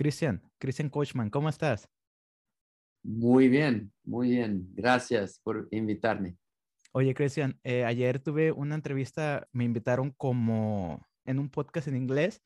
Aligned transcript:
Cristian, 0.00 0.40
Cristian 0.56 0.88
Coachman, 0.88 1.28
¿cómo 1.28 1.50
estás? 1.50 1.86
Muy 3.02 3.48
bien, 3.48 3.92
muy 4.02 4.30
bien. 4.30 4.66
Gracias 4.72 5.38
por 5.44 5.68
invitarme. 5.72 6.38
Oye, 6.92 7.12
Cristian, 7.12 7.60
eh, 7.64 7.84
ayer 7.84 8.18
tuve 8.18 8.50
una 8.50 8.76
entrevista, 8.76 9.46
me 9.52 9.64
invitaron 9.64 10.12
como 10.12 11.06
en 11.26 11.38
un 11.38 11.50
podcast 11.50 11.86
en 11.88 11.96
inglés 11.96 12.40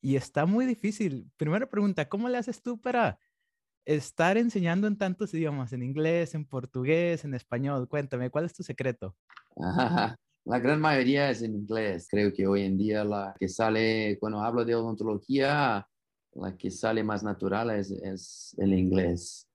y 0.00 0.14
está 0.14 0.46
muy 0.46 0.64
difícil. 0.64 1.28
Primera 1.36 1.68
pregunta, 1.68 2.08
¿cómo 2.08 2.28
le 2.28 2.38
haces 2.38 2.62
tú 2.62 2.80
para 2.80 3.18
estar 3.84 4.36
enseñando 4.36 4.86
en 4.86 4.96
tantos 4.96 5.34
idiomas, 5.34 5.72
en 5.72 5.82
inglés, 5.82 6.36
en 6.36 6.44
portugués, 6.44 7.24
en 7.24 7.34
español? 7.34 7.88
Cuéntame, 7.88 8.30
¿cuál 8.30 8.44
es 8.44 8.54
tu 8.54 8.62
secreto? 8.62 9.16
La 10.44 10.58
gran 10.60 10.80
mayoría 10.80 11.30
es 11.30 11.42
en 11.42 11.56
inglés. 11.56 12.06
Creo 12.08 12.32
que 12.32 12.46
hoy 12.46 12.62
en 12.62 12.78
día 12.78 13.02
la 13.02 13.34
que 13.40 13.48
sale, 13.48 14.18
cuando 14.20 14.40
hablo 14.40 14.64
de 14.64 14.76
odontología, 14.76 15.84
la 16.34 16.56
que 16.56 16.70
sale 16.70 17.02
más 17.02 17.22
natural 17.22 17.70
es, 17.70 18.54
el 18.58 18.72
inglés. 18.72 19.48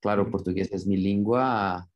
Claro, 0.00 0.30
portugués 0.30 0.70
es 0.72 0.86
mi 0.86 0.96
lengua 0.96 1.88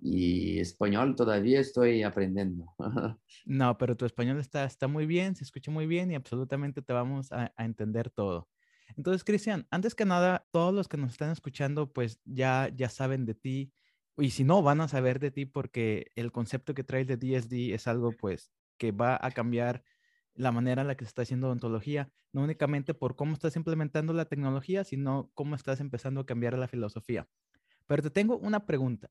y 0.00 0.60
español 0.60 1.16
todavía 1.16 1.60
estoy 1.60 2.02
aprendiendo. 2.02 2.74
No, 3.46 3.76
pero 3.78 3.96
tu 3.96 4.04
español 4.04 4.38
está, 4.38 4.64
está 4.64 4.88
muy 4.88 5.06
bien, 5.06 5.34
se 5.34 5.44
escucha 5.44 5.70
muy 5.70 5.86
bien 5.86 6.10
y 6.10 6.14
absolutamente 6.14 6.82
te 6.82 6.92
vamos 6.92 7.32
a, 7.32 7.52
a 7.56 7.64
entender 7.64 8.10
todo. 8.10 8.48
Entonces, 8.96 9.24
Cristian, 9.24 9.66
antes 9.70 9.94
que 9.94 10.04
nada, 10.04 10.46
todos 10.50 10.74
los 10.74 10.88
que 10.88 10.96
nos 10.96 11.12
están 11.12 11.30
escuchando, 11.30 11.92
pues 11.92 12.20
ya, 12.24 12.70
ya 12.74 12.88
saben 12.88 13.24
de 13.26 13.34
ti. 13.34 13.72
Y 14.16 14.30
si 14.30 14.44
no, 14.44 14.62
van 14.62 14.80
a 14.80 14.88
saber 14.88 15.18
de 15.18 15.30
ti 15.30 15.46
porque 15.46 16.10
el 16.14 16.32
concepto 16.32 16.74
que 16.74 16.84
traes 16.84 17.06
de 17.06 17.16
DSD 17.16 17.74
es 17.74 17.86
algo, 17.86 18.12
pues, 18.12 18.50
que 18.76 18.92
va 18.92 19.18
a 19.20 19.30
cambiar 19.30 19.82
la 20.38 20.52
manera 20.52 20.82
en 20.82 20.88
la 20.88 20.96
que 20.96 21.04
se 21.04 21.08
está 21.08 21.22
haciendo 21.22 21.48
odontología, 21.48 22.10
no 22.32 22.42
únicamente 22.42 22.94
por 22.94 23.16
cómo 23.16 23.32
estás 23.32 23.56
implementando 23.56 24.12
la 24.12 24.26
tecnología, 24.26 24.84
sino 24.84 25.30
cómo 25.34 25.56
estás 25.56 25.80
empezando 25.80 26.20
a 26.20 26.26
cambiar 26.26 26.56
la 26.56 26.68
filosofía. 26.68 27.28
Pero 27.86 28.02
te 28.02 28.10
tengo 28.10 28.38
una 28.38 28.64
pregunta. 28.64 29.10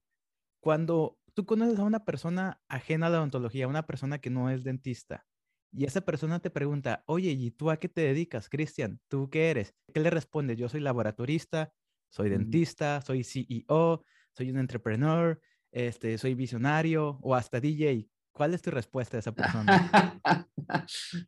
Cuando 0.62 1.20
tú 1.34 1.46
conoces 1.46 1.80
a 1.80 1.84
una 1.84 2.06
persona 2.06 2.62
ajena 2.68 3.08
a 3.08 3.10
la 3.10 3.20
odontología, 3.20 3.68
una 3.68 3.86
persona 3.86 4.20
que 4.20 4.30
no 4.30 4.50
es 4.50 4.64
dentista, 4.64 5.26
y 5.72 5.84
esa 5.86 6.02
persona 6.02 6.40
te 6.40 6.50
pregunta, 6.50 7.04
oye, 7.08 7.32
¿y 7.32 7.52
tú 7.52 7.70
a 7.70 7.78
qué 7.78 7.90
te 7.90 8.02
dedicas, 8.02 8.50
Cristian? 8.50 9.02
¿Tú 9.10 9.30
qué 9.30 9.50
eres? 9.52 9.76
¿Qué 9.94 10.00
le 10.00 10.10
respondes? 10.10 10.58
Yo 10.58 10.70
soy 10.70 10.80
laboratorista, 10.80 11.74
soy 12.10 12.30
dentista, 12.30 13.02
soy 13.02 13.24
CEO, 13.24 14.04
soy 14.32 14.50
un 14.50 14.60
entrepreneur, 14.60 15.42
este, 15.72 16.18
soy 16.18 16.36
visionario 16.36 17.20
o 17.22 17.36
hasta 17.36 17.60
DJ. 17.60 18.08
¿Cuál 18.38 18.54
es 18.54 18.62
tu 18.62 18.70
respuesta 18.70 19.18
a 19.18 19.20
esa 19.20 19.32
persona? 19.32 20.22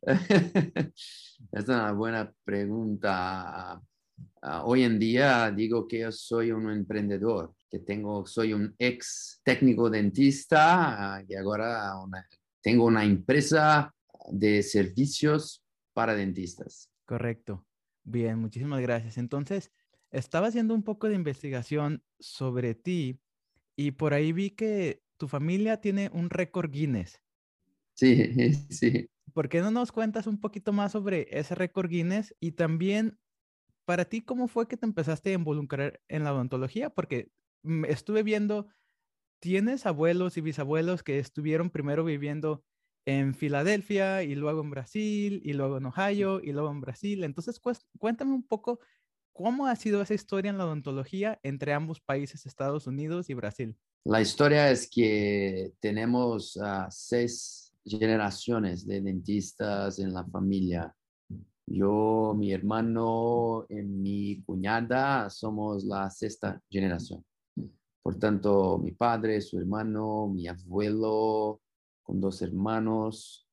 es 1.52 1.68
una 1.68 1.90
buena 1.90 2.32
pregunta. 2.44 3.82
Ah, 4.40 4.64
hoy 4.64 4.84
en 4.84 4.96
día 4.96 5.50
digo 5.50 5.88
que 5.88 5.98
yo 6.02 6.12
soy 6.12 6.52
un 6.52 6.70
emprendedor, 6.70 7.52
que 7.68 7.80
tengo, 7.80 8.24
soy 8.26 8.52
un 8.52 8.72
ex 8.78 9.40
técnico 9.42 9.90
dentista 9.90 11.16
ah, 11.16 11.22
y 11.26 11.34
ahora 11.34 11.94
tengo 12.62 12.84
una 12.84 13.02
empresa 13.02 13.92
de 14.30 14.62
servicios 14.62 15.64
para 15.92 16.14
dentistas. 16.14 16.92
Correcto. 17.06 17.66
Bien, 18.04 18.38
muchísimas 18.38 18.80
gracias. 18.82 19.18
Entonces, 19.18 19.72
estaba 20.12 20.46
haciendo 20.46 20.76
un 20.76 20.84
poco 20.84 21.08
de 21.08 21.16
investigación 21.16 22.04
sobre 22.20 22.76
ti 22.76 23.18
y 23.74 23.90
por 23.90 24.14
ahí 24.14 24.30
vi 24.32 24.50
que 24.50 25.02
tu 25.20 25.28
familia 25.28 25.82
tiene 25.82 26.10
un 26.14 26.30
récord 26.30 26.70
Guinness. 26.72 27.20
Sí, 27.94 28.14
sí. 28.70 29.06
¿Por 29.34 29.48
qué 29.48 29.60
no 29.60 29.70
nos 29.70 29.92
cuentas 29.92 30.26
un 30.26 30.40
poquito 30.40 30.72
más 30.72 30.92
sobre 30.92 31.28
ese 31.30 31.54
récord 31.54 31.90
Guinness? 31.90 32.34
Y 32.40 32.52
también, 32.52 33.20
para 33.84 34.06
ti, 34.06 34.22
¿cómo 34.22 34.48
fue 34.48 34.68
que 34.68 34.78
te 34.78 34.86
empezaste 34.86 35.30
a 35.30 35.34
involucrar 35.34 36.00
en 36.08 36.24
la 36.24 36.34
odontología? 36.34 36.90
Porque 36.90 37.30
mm, 37.62 37.84
estuve 37.84 38.22
viendo, 38.22 38.68
tienes 39.40 39.86
abuelos 39.86 40.38
y 40.38 40.42
bisabuelos 40.42 41.02
que 41.02 41.18
estuvieron 41.18 41.70
primero 41.70 42.04
viviendo 42.04 42.64
en 43.06 43.34
Filadelfia 43.34 44.22
y 44.24 44.34
luego 44.34 44.62
en 44.62 44.70
Brasil 44.70 45.42
y 45.44 45.52
luego 45.54 45.78
en 45.78 45.86
Ohio 45.86 46.40
y 46.42 46.52
luego 46.52 46.70
en 46.70 46.80
Brasil. 46.80 47.24
Entonces, 47.24 47.60
cuéntame 47.98 48.32
un 48.34 48.46
poco 48.46 48.80
cómo 49.32 49.66
ha 49.66 49.76
sido 49.76 50.02
esa 50.02 50.14
historia 50.14 50.50
en 50.50 50.58
la 50.58 50.66
odontología 50.66 51.40
entre 51.42 51.74
ambos 51.74 52.00
países, 52.00 52.46
Estados 52.46 52.86
Unidos 52.86 53.30
y 53.30 53.34
Brasil. 53.34 53.76
La 54.04 54.22
historia 54.22 54.70
es 54.70 54.88
que 54.88 55.74
tenemos 55.78 56.58
seis 56.88 57.74
generaciones 57.84 58.86
de 58.86 59.02
dentistas 59.02 59.98
en 59.98 60.14
la 60.14 60.24
familia. 60.24 60.94
Yo, 61.66 62.34
mi 62.36 62.50
hermano 62.52 63.66
y 63.68 63.82
mi 63.82 64.42
cuñada 64.42 65.28
somos 65.28 65.84
la 65.84 66.08
sexta 66.08 66.60
generación. 66.70 67.22
Por 68.02 68.18
tanto, 68.18 68.78
mi 68.78 68.92
padre, 68.92 69.40
su 69.42 69.58
hermano, 69.58 70.28
mi 70.28 70.48
abuelo, 70.48 71.60
con 72.02 72.20
dos 72.20 72.40
hermanos, 72.40 73.46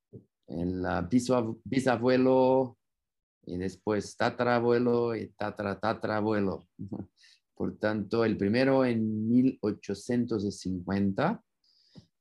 el 0.48 0.86
bisabuelo, 1.66 2.78
y 3.46 3.58
después 3.58 4.16
tatarabuelo 4.18 5.16
y 5.16 5.28
tatara 5.30 5.80
Por 7.58 7.78
tanto, 7.80 8.24
el 8.24 8.38
primero 8.38 8.86
en 8.86 9.28
1850, 9.28 11.44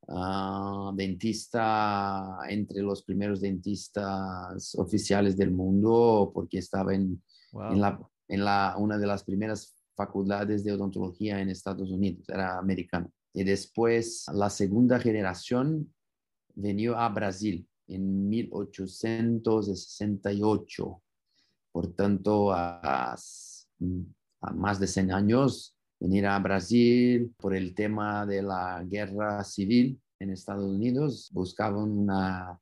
ah, 0.09 0.93
dentista 0.97 2.39
entre 2.49 2.81
los 2.81 3.03
primeros 3.03 3.43
dentistas 3.43 4.75
oficiales 4.77 5.37
del 5.37 5.51
mundo, 5.51 6.31
porque 6.33 6.57
estaba 6.57 6.95
en, 6.95 7.23
en, 7.53 7.81
la, 7.83 8.01
en 8.29 8.47
la, 8.47 8.77
una 8.79 8.97
de 8.97 9.07
las 9.07 9.25
primeras 9.25 9.77
facultades 9.95 10.65
de 10.65 10.73
odontología 10.73 11.39
en 11.39 11.51
Estados 11.51 11.91
Unidos, 11.91 12.27
era 12.31 12.59
americano. 12.59 13.13
Y 13.35 13.45
después 13.45 14.25
la 14.33 14.49
segunda 14.49 14.99
generación 14.99 15.93
venió 16.55 16.97
a 16.97 17.11
Brasil 17.11 17.69
en 17.89 18.27
1868. 18.27 21.03
Por 21.73 21.93
tanto, 21.93 22.53
a 22.53 22.81
a 22.81 23.17
más 24.55 24.79
de 24.81 24.87
100 24.87 25.13
años, 25.13 25.77
venir 25.99 26.27
a 26.27 26.39
Brasil 26.39 27.33
por 27.37 27.55
el 27.55 27.75
tema 27.75 28.27
de 28.27 28.43
la 28.43 28.85
guerra 28.85 29.43
civil 29.45 30.01
en 30.19 30.31
Estados 30.31 30.71
Unidos, 30.71 31.31
buscaban 31.33 31.91
una, 31.91 32.59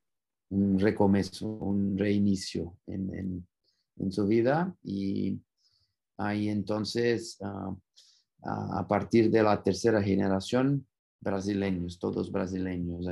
un 0.50 0.78
recomienzo, 0.78 1.46
un 1.46 1.96
reinicio 1.96 2.76
en, 2.86 3.46
en, 3.98 4.12
su 4.12 4.26
vida 4.26 4.74
y 4.82 5.40
ahí 6.18 6.48
entonces, 6.48 7.38
ah, 7.42 7.74
a 8.42 8.86
partir 8.86 9.30
de 9.30 9.42
la 9.42 9.62
tercera 9.62 10.02
generación, 10.02 10.86
brasileños, 11.20 11.98
todos 11.98 12.30
brasileños, 12.30 13.06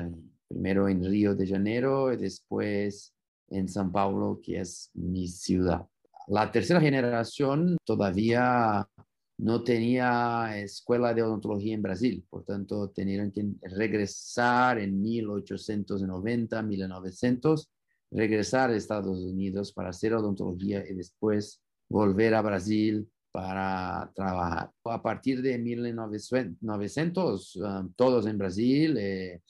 primero 0.46 0.88
en 0.88 1.04
Río 1.04 1.34
de 1.34 1.46
Janeiro 1.46 2.12
y 2.12 2.16
después 2.18 3.14
en 3.48 3.68
San 3.68 3.90
Paulo, 3.90 4.40
que 4.42 4.60
es 4.60 4.90
mi 4.94 5.28
ciudad. 5.28 5.86
La 6.32 6.50
tercera 6.50 6.80
generación 6.80 7.76
todavía 7.84 8.88
no 9.36 9.62
tenía 9.62 10.58
escuela 10.58 11.12
de 11.12 11.22
odontología 11.22 11.74
en 11.74 11.82
Brasil, 11.82 12.24
por 12.30 12.42
tanto 12.42 12.88
tenían 12.88 13.30
que 13.30 13.44
regresar 13.60 14.78
en 14.78 14.98
1890, 15.02 16.62
1900, 16.62 17.70
regresar 18.12 18.70
a 18.70 18.76
Estados 18.76 19.18
Unidos 19.18 19.74
para 19.74 19.90
hacer 19.90 20.14
odontología 20.14 20.82
y 20.88 20.94
después 20.94 21.60
volver 21.90 22.34
a 22.34 22.40
Brasil 22.40 23.06
para 23.30 24.10
trabajar. 24.14 24.70
A 24.84 25.02
partir 25.02 25.42
de 25.42 25.58
1900, 25.58 27.56
um, 27.56 27.92
todos 27.92 28.24
en 28.26 28.38
Brasil, 28.38 28.96
eh, 28.96 29.42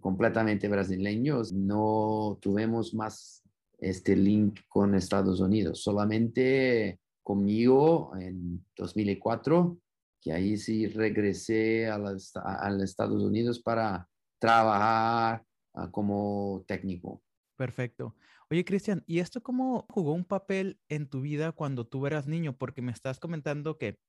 completamente 0.00 0.68
brasileños, 0.68 1.50
no 1.50 2.38
tuvimos 2.42 2.92
más 2.92 3.39
este 3.80 4.16
link 4.16 4.60
con 4.68 4.94
Estados 4.94 5.40
Unidos. 5.40 5.82
Solamente 5.82 7.00
conmigo 7.22 8.12
en 8.18 8.64
2004, 8.76 9.78
que 10.20 10.32
ahí 10.32 10.56
sí 10.56 10.86
regresé 10.86 11.88
a, 11.88 11.98
los, 11.98 12.32
Estados 12.82 13.22
Unidos 13.22 13.60
para 13.60 14.08
trabajar 14.38 15.44
ah, 15.74 15.90
como 15.90 16.64
técnico. 16.66 17.22
Perfecto. 17.56 18.14
Oye, 18.50 18.64
Cristian, 18.64 19.04
¿y 19.06 19.20
esto 19.20 19.42
cómo 19.42 19.86
jugó 19.88 20.12
un 20.12 20.24
papel 20.24 20.80
en 20.88 21.08
tu 21.08 21.20
vida 21.20 21.52
cuando 21.52 21.86
tú 21.86 22.06
eras 22.06 22.26
niño? 22.26 22.56
Porque 22.56 22.82
me 22.82 22.90
estás 22.90 23.20
comentando 23.20 23.78
que 23.78 24.00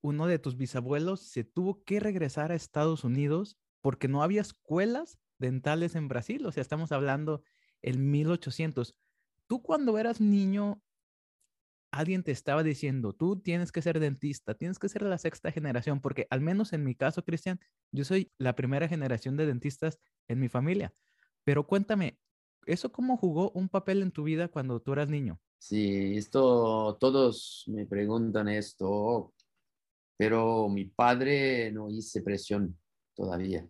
uno 0.00 0.26
de 0.26 0.38
tus 0.38 0.56
bisabuelos 0.56 1.22
se 1.22 1.42
tuvo 1.42 1.82
que 1.84 2.00
regresar 2.00 2.52
a 2.52 2.54
Estados 2.54 3.04
Unidos 3.04 3.56
porque 3.80 4.08
no 4.08 4.22
había 4.22 4.42
escuelas 4.42 5.18
dentales 5.38 5.94
en 5.94 6.08
Brasil. 6.08 6.44
O 6.46 6.52
sea, 6.52 6.60
estamos 6.60 6.92
hablando 6.92 7.42
en 7.82 8.10
1800 8.10 8.94
tú 9.48 9.62
cuando 9.62 9.98
eras 9.98 10.20
niño, 10.20 10.80
alguien 11.90 12.22
te 12.22 12.32
estaba 12.32 12.62
diciendo, 12.62 13.14
tú 13.14 13.40
tienes 13.40 13.72
que 13.72 13.82
ser 13.82 13.98
dentista, 13.98 14.54
tienes 14.54 14.78
que 14.78 14.88
ser 14.88 15.02
la 15.02 15.18
sexta 15.18 15.50
generación, 15.50 16.00
porque 16.00 16.26
al 16.30 16.40
menos 16.40 16.72
en 16.72 16.84
mi 16.84 16.94
caso, 16.94 17.24
Cristian, 17.24 17.58
yo 17.90 18.04
soy 18.04 18.30
la 18.38 18.54
primera 18.54 18.88
generación 18.88 19.36
de 19.36 19.46
dentistas 19.46 19.98
en 20.28 20.38
mi 20.38 20.48
familia. 20.48 20.92
Pero 21.44 21.66
cuéntame, 21.66 22.18
¿eso 22.66 22.92
cómo 22.92 23.16
jugó 23.16 23.50
un 23.52 23.68
papel 23.68 24.02
en 24.02 24.12
tu 24.12 24.22
vida 24.22 24.48
cuando 24.48 24.80
tú 24.80 24.92
eras 24.92 25.08
niño? 25.08 25.40
Sí, 25.58 26.16
esto, 26.16 26.96
todos 27.00 27.64
me 27.68 27.86
preguntan 27.86 28.48
esto, 28.48 29.32
pero 30.16 30.68
mi 30.68 30.84
padre 30.84 31.72
no 31.72 31.88
hice 31.88 32.22
presión 32.22 32.78
todavía, 33.14 33.66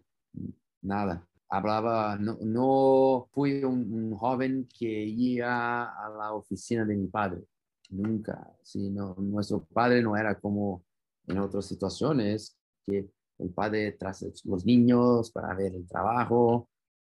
nada. 0.82 1.27
Hablaba, 1.50 2.16
no, 2.18 2.38
no 2.42 3.28
fui 3.32 3.64
un, 3.64 4.14
joven 4.14 4.68
que 4.68 5.04
iba 5.04 5.84
a 5.84 6.10
la 6.10 6.34
oficina 6.34 6.84
de 6.84 6.96
mi 6.96 7.06
padre, 7.06 7.42
nunca. 7.90 8.52
Sí, 8.62 8.90
nuestro 8.90 9.64
padre 9.64 10.02
no 10.02 10.16
era 10.16 10.38
como 10.38 10.84
en 11.26 11.38
otras 11.38 11.66
situaciones, 11.66 12.56
que 12.86 13.10
el 13.38 13.50
padre 13.50 13.92
tras 13.92 14.24
los 14.44 14.66
niños 14.66 15.30
para 15.30 15.54
ver 15.54 15.74
el 15.74 15.86
trabajo, 15.86 16.68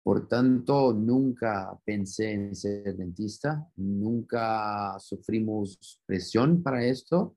por 0.04 0.28
tanto, 0.28 0.94
nunca 0.94 1.78
pensé 1.86 2.32
en 2.32 2.56
ser 2.56 2.96
dentista, 2.96 3.70
nunca 3.76 4.98
sufrimos 5.00 6.02
presión 6.06 6.64
para 6.64 6.84
esto 6.84 7.36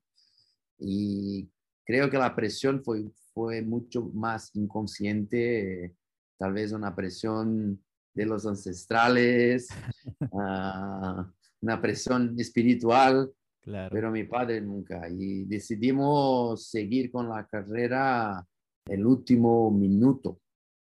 y 0.79 1.49
creo 1.85 2.09
que 2.09 2.17
la 2.17 2.35
presión 2.35 2.83
fue, 2.83 3.11
fue 3.33 3.61
mucho 3.61 4.09
más 4.13 4.55
inconsciente, 4.55 5.95
tal 6.37 6.53
vez 6.53 6.71
una 6.71 6.95
presión 6.95 7.81
de 8.13 8.25
los 8.25 8.45
ancestrales, 8.45 9.67
ah, 10.33 11.31
una 11.61 11.81
presión 11.81 12.35
espiritual, 12.37 13.31
pero 13.63 14.11
mi 14.11 14.25
padre 14.25 14.61
nunca. 14.61 15.07
Y 15.09 15.45
decidimos 15.45 16.67
seguir 16.67 17.11
con 17.11 17.29
la 17.29 17.47
carrera 17.47 18.45
el 18.85 19.05
último 19.05 19.71
minuto. 19.71 20.41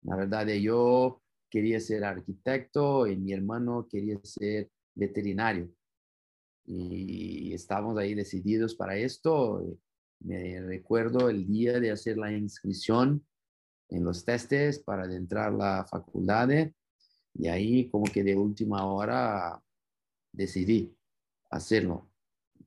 La 0.03 0.17
verdad, 0.17 0.47
yo 0.49 1.23
quería 1.49 1.79
ser 1.79 2.05
arquitecto 2.05 3.07
y 3.07 3.17
mi 3.17 3.33
hermano 3.33 3.87
quería 3.89 4.19
ser 4.25 4.71
veterinario. 4.95 5.71
Y 6.67 7.53
estábamos 7.53 7.97
ahí 7.99 8.15
decididos 8.15 8.75
para 8.75 8.97
esto. 8.97 9.65
Me 10.21 10.61
recuerdo 10.61 11.29
el 11.29 11.47
día 11.47 11.79
de 11.79 11.91
hacer 11.91 12.17
la 12.17 12.33
inscripción 12.33 13.25
en 13.95 14.05
los 14.05 14.25
testes 14.25 14.81
para 14.81 15.05
entrar 15.13 15.49
a 15.49 15.57
la 15.57 15.85
facultad 15.85 16.49
y 17.35 17.49
ahí 17.49 17.89
como 17.91 18.05
que 18.05 18.23
de 18.23 18.37
última 18.37 18.85
hora 18.87 19.61
decidí 20.33 20.97
hacerlo. 21.51 22.11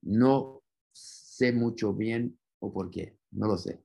No 0.01 0.63
sé 0.93 1.51
mucho 1.51 1.93
bien 1.93 2.37
o 2.59 2.73
por 2.73 2.89
qué, 2.89 3.17
no 3.31 3.47
lo 3.47 3.57
sé. 3.57 3.83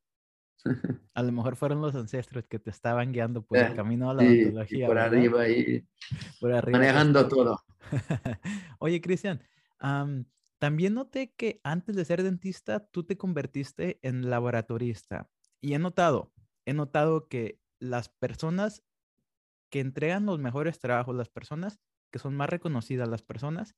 A 1.14 1.22
lo 1.22 1.32
mejor 1.32 1.56
fueron 1.56 1.82
los 1.82 1.94
ancestros 1.94 2.44
que 2.46 2.58
te 2.58 2.70
estaban 2.70 3.12
guiando 3.12 3.42
por 3.42 3.58
el 3.58 3.72
eh, 3.72 3.76
camino 3.76 4.10
a 4.10 4.14
la 4.14 4.22
odontología. 4.22 4.86
por 4.86 4.98
arriba 4.98 5.48
y 5.48 5.84
por 6.40 6.52
arriba 6.52 6.78
manejando 6.78 7.28
todo. 7.28 7.58
Oye, 8.78 9.00
Cristian, 9.00 9.42
también 10.58 10.94
noté 10.94 11.32
que 11.34 11.60
antes 11.64 11.96
de 11.96 12.04
ser 12.04 12.22
dentista, 12.22 12.86
tú 12.86 13.04
te 13.04 13.18
convertiste 13.18 13.98
en 14.02 14.30
laboratorista. 14.30 15.28
Y 15.60 15.74
he 15.74 15.78
notado, 15.78 16.31
he 16.66 16.74
notado 16.74 17.28
que 17.28 17.60
las 17.78 18.08
personas 18.08 18.84
que 19.70 19.80
entregan 19.80 20.26
los 20.26 20.38
mejores 20.38 20.78
trabajos, 20.78 21.16
las 21.16 21.30
personas 21.30 21.80
que 22.10 22.18
son 22.18 22.34
más 22.36 22.50
reconocidas, 22.50 23.08
las 23.08 23.22
personas 23.22 23.74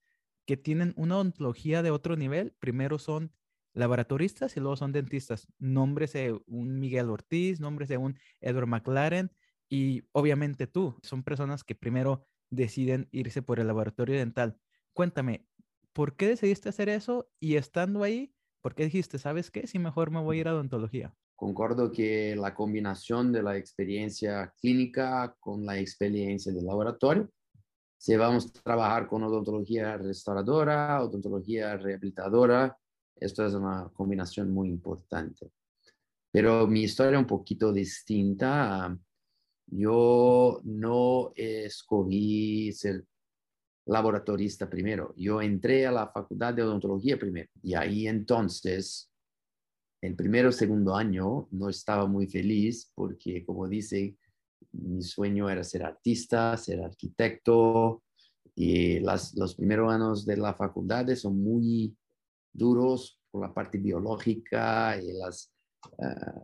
que 0.46 0.56
tienen 0.56 0.92
una 0.96 1.16
odontología 1.16 1.82
de 1.82 1.90
otro 1.90 2.16
nivel, 2.16 2.52
primero 2.52 2.98
son 2.98 3.32
laboratoristas 3.74 4.56
y 4.56 4.60
luego 4.60 4.76
son 4.76 4.92
dentistas. 4.92 5.48
Nombres 5.58 6.12
de 6.12 6.38
un 6.46 6.78
Miguel 6.80 7.10
Ortiz, 7.10 7.60
nombres 7.60 7.88
de 7.88 7.96
un 7.96 8.18
Edward 8.40 8.66
McLaren 8.66 9.32
y 9.68 10.04
obviamente 10.12 10.66
tú. 10.66 10.98
Son 11.02 11.22
personas 11.22 11.64
que 11.64 11.74
primero 11.74 12.26
deciden 12.50 13.08
irse 13.12 13.42
por 13.42 13.60
el 13.60 13.66
laboratorio 13.66 14.16
dental. 14.16 14.58
Cuéntame, 14.92 15.46
¿por 15.92 16.16
qué 16.16 16.28
decidiste 16.28 16.68
hacer 16.68 16.88
eso? 16.88 17.30
Y 17.40 17.56
estando 17.56 18.02
ahí, 18.02 18.34
¿por 18.60 18.74
qué 18.74 18.84
dijiste, 18.84 19.18
sabes 19.18 19.50
qué? 19.50 19.66
Si 19.66 19.78
mejor 19.78 20.10
me 20.10 20.20
voy 20.20 20.38
a 20.38 20.40
ir 20.40 20.48
a 20.48 20.54
odontología. 20.54 21.16
Concordo 21.36 21.90
que 21.90 22.36
la 22.36 22.54
combinación 22.54 23.32
de 23.32 23.42
la 23.42 23.56
experiencia 23.56 24.52
clínica 24.60 25.34
con 25.40 25.66
la 25.66 25.78
experiencia 25.78 26.52
del 26.52 26.66
laboratorio, 26.66 27.28
si 27.98 28.16
vamos 28.16 28.46
a 28.46 28.62
trabajar 28.62 29.06
con 29.06 29.22
odontología 29.22 29.96
restauradora, 29.96 31.02
odontología 31.02 31.76
rehabilitadora, 31.76 32.76
esto 33.16 33.46
es 33.46 33.54
una 33.54 33.90
combinación 33.94 34.50
muy 34.50 34.68
importante. 34.68 35.50
Pero 36.30 36.66
mi 36.66 36.82
historia 36.82 37.12
es 37.12 37.18
un 37.18 37.26
poquito 37.26 37.72
distinta. 37.72 38.96
Yo 39.66 40.60
no 40.64 41.32
escogí 41.34 42.72
ser 42.72 43.04
laboratorista 43.86 44.68
primero. 44.68 45.14
Yo 45.16 45.40
entré 45.40 45.86
a 45.86 45.92
la 45.92 46.08
facultad 46.08 46.54
de 46.54 46.62
odontología 46.62 47.18
primero. 47.18 47.48
Y 47.62 47.74
ahí 47.74 48.06
entonces, 48.06 49.10
el 50.04 50.14
primero 50.14 50.50
o 50.50 50.52
segundo 50.52 50.94
año, 50.94 51.48
no 51.50 51.68
estaba 51.68 52.06
muy 52.06 52.26
feliz 52.26 52.92
porque, 52.94 53.44
como 53.44 53.66
dice, 53.66 54.16
mi 54.72 55.02
sueño 55.02 55.48
era 55.48 55.64
ser 55.64 55.84
artista, 55.84 56.56
ser 56.56 56.82
arquitecto. 56.82 58.02
Y 58.54 59.00
los 59.00 59.54
primeros 59.56 59.92
años 59.92 60.26
de 60.26 60.36
la 60.36 60.54
facultad 60.54 61.08
son 61.14 61.42
muy 61.42 61.96
duros 62.52 63.18
por 63.30 63.42
la 63.42 63.54
parte 63.54 63.78
biológica 63.78 65.00
y 65.00 65.12
las, 65.14 65.52
ah, 65.98 66.40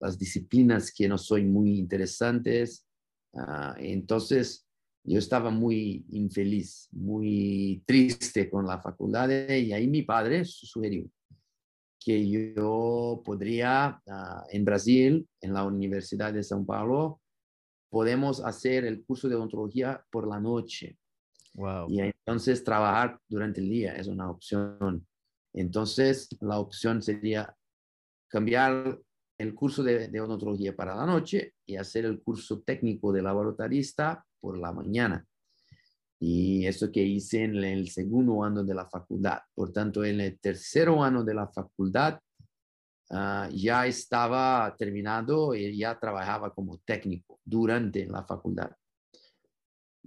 las 0.00 0.18
disciplinas 0.18 0.92
que 0.92 1.08
no 1.08 1.16
soy 1.16 1.44
muy 1.44 1.78
interesantes. 1.78 2.86
Ah, 3.34 3.76
entonces, 3.78 4.66
yo 5.04 5.18
estaba 5.18 5.50
muy 5.50 6.04
infeliz, 6.10 6.88
muy 6.90 7.82
triste 7.86 8.50
con 8.50 8.66
la 8.66 8.80
facultad 8.80 9.30
y 9.30 9.72
ahí 9.72 9.86
mi 9.86 10.02
padre 10.02 10.44
sugirió 10.44 11.08
que 12.06 12.28
yo 12.54 13.20
podría, 13.24 14.00
ah, 14.06 14.46
en 14.50 14.64
Brasil, 14.64 15.28
en 15.40 15.52
la 15.52 15.64
Universidad 15.64 16.32
de 16.32 16.44
São 16.44 16.64
Paulo, 16.64 17.20
podemos 17.90 18.44
hacer 18.44 18.84
el 18.84 19.04
curso 19.04 19.28
de 19.28 19.34
odontología 19.34 20.04
por 20.08 20.28
la 20.28 20.38
noche. 20.38 20.96
Wow. 21.54 21.90
Y 21.90 21.98
entonces 21.98 22.62
trabajar 22.62 23.18
durante 23.26 23.60
el 23.60 23.68
día 23.68 23.96
es 23.96 24.06
una 24.06 24.30
opción. 24.30 25.04
Entonces, 25.52 26.28
la 26.40 26.60
opción 26.60 27.02
sería 27.02 27.52
cambiar 28.28 29.00
el 29.36 29.52
curso 29.52 29.82
de, 29.82 30.20
odontología 30.20 30.76
para 30.76 30.94
la 30.94 31.06
noche 31.06 31.54
y 31.66 31.74
hacer 31.74 32.04
el 32.04 32.22
curso 32.22 32.60
técnico 32.60 33.12
de 33.12 33.22
laboratorista 33.22 34.24
por 34.38 34.58
la 34.58 34.72
mañana. 34.72 35.26
Y 36.18 36.66
eso 36.66 36.90
que 36.90 37.02
hice 37.02 37.44
en 37.44 37.56
el 37.56 37.90
segundo 37.90 38.42
año 38.42 38.64
de 38.64 38.74
la 38.74 38.88
facultad. 38.88 39.38
Por 39.54 39.72
tanto, 39.72 40.04
en 40.04 40.20
el 40.20 40.38
tercer 40.38 40.88
año 40.88 41.22
de 41.22 41.34
la 41.34 41.48
facultad 41.48 42.18
ah, 43.10 43.48
ya 43.52 43.86
estaba 43.86 44.74
terminado 44.78 45.54
y 45.54 45.76
ya 45.76 45.98
trabajaba 45.98 46.54
como 46.54 46.78
técnico 46.78 47.40
durante 47.44 48.06
la 48.06 48.24
facultad. 48.24 48.70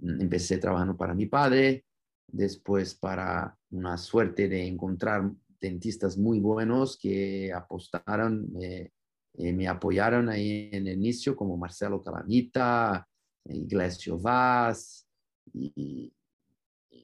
Empecé 0.02 0.58
trabajando 0.58 0.96
para 0.96 1.14
mi 1.14 1.26
padre, 1.26 1.84
después 2.26 2.94
para 2.94 3.56
una 3.70 3.96
suerte 3.96 4.48
de 4.48 4.66
encontrar 4.66 5.30
dentistas 5.60 6.16
muy 6.16 6.40
buenos 6.40 6.98
que 6.98 7.52
apostaron, 7.52 8.48
eh, 8.60 8.90
eh, 9.34 9.52
me 9.52 9.68
apoyaron 9.68 10.28
ahí 10.28 10.70
en 10.72 10.88
el 10.88 10.94
inicio, 10.94 11.36
como 11.36 11.56
Marcelo 11.56 12.02
Calamita, 12.02 13.06
Iglesio 13.44 14.18
Vaz 14.18 15.06
y, 15.52 16.12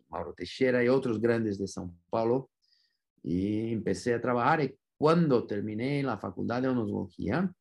Mauro 0.09 0.35
Teixeira 0.35 0.83
y 0.85 0.89
otros 0.89 1.21
grandes 1.21 1.59
de 1.59 1.67
São 1.67 1.93
Paulo. 2.11 2.51
Y 3.23 3.73
empecé 3.73 4.15
a 4.15 4.21
trabajar 4.21 4.63
y 4.63 4.77
cuando 4.97 5.47
terminé 5.47 6.03
la 6.03 6.17
facultad 6.17 6.63
de 6.63 6.69
odontología, 6.69 7.53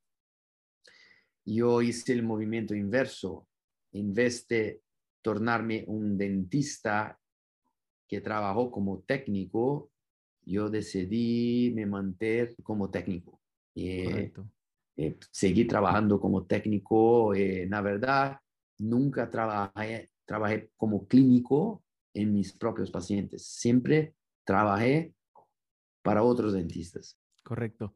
yo 1.43 1.81
hice 1.81 2.13
el 2.13 2.23
movimiento 2.23 2.75
inverso. 2.75 3.47
En 3.91 4.13
vez 4.13 4.47
de 4.47 4.81
tornarme 5.21 5.83
un 5.87 6.17
dentista 6.17 7.19
que 8.07 8.21
trabajó 8.21 8.71
como 8.71 8.99
técnico, 9.01 9.91
yo 10.43 10.69
decidí 10.69 11.71
me 11.75 11.85
mantener 11.85 12.55
como 12.63 12.89
técnico. 12.89 13.41
Eh, 13.75 14.31
eh, 14.97 15.17
seguí 15.31 15.65
trabajando 15.65 16.19
como 16.19 16.45
técnico. 16.45 17.33
Eh, 17.33 17.67
la 17.69 17.81
verdad, 17.81 18.37
nunca 18.77 19.29
trabajé, 19.29 20.11
trabajé 20.25 20.71
como 20.77 21.07
clínico 21.07 21.83
en 22.13 22.33
mis 22.33 22.53
propios 22.53 22.91
pacientes. 22.91 23.45
Siempre 23.47 24.15
trabajé 24.43 25.13
para 26.01 26.23
otros 26.23 26.53
dentistas. 26.53 27.19
Correcto. 27.43 27.95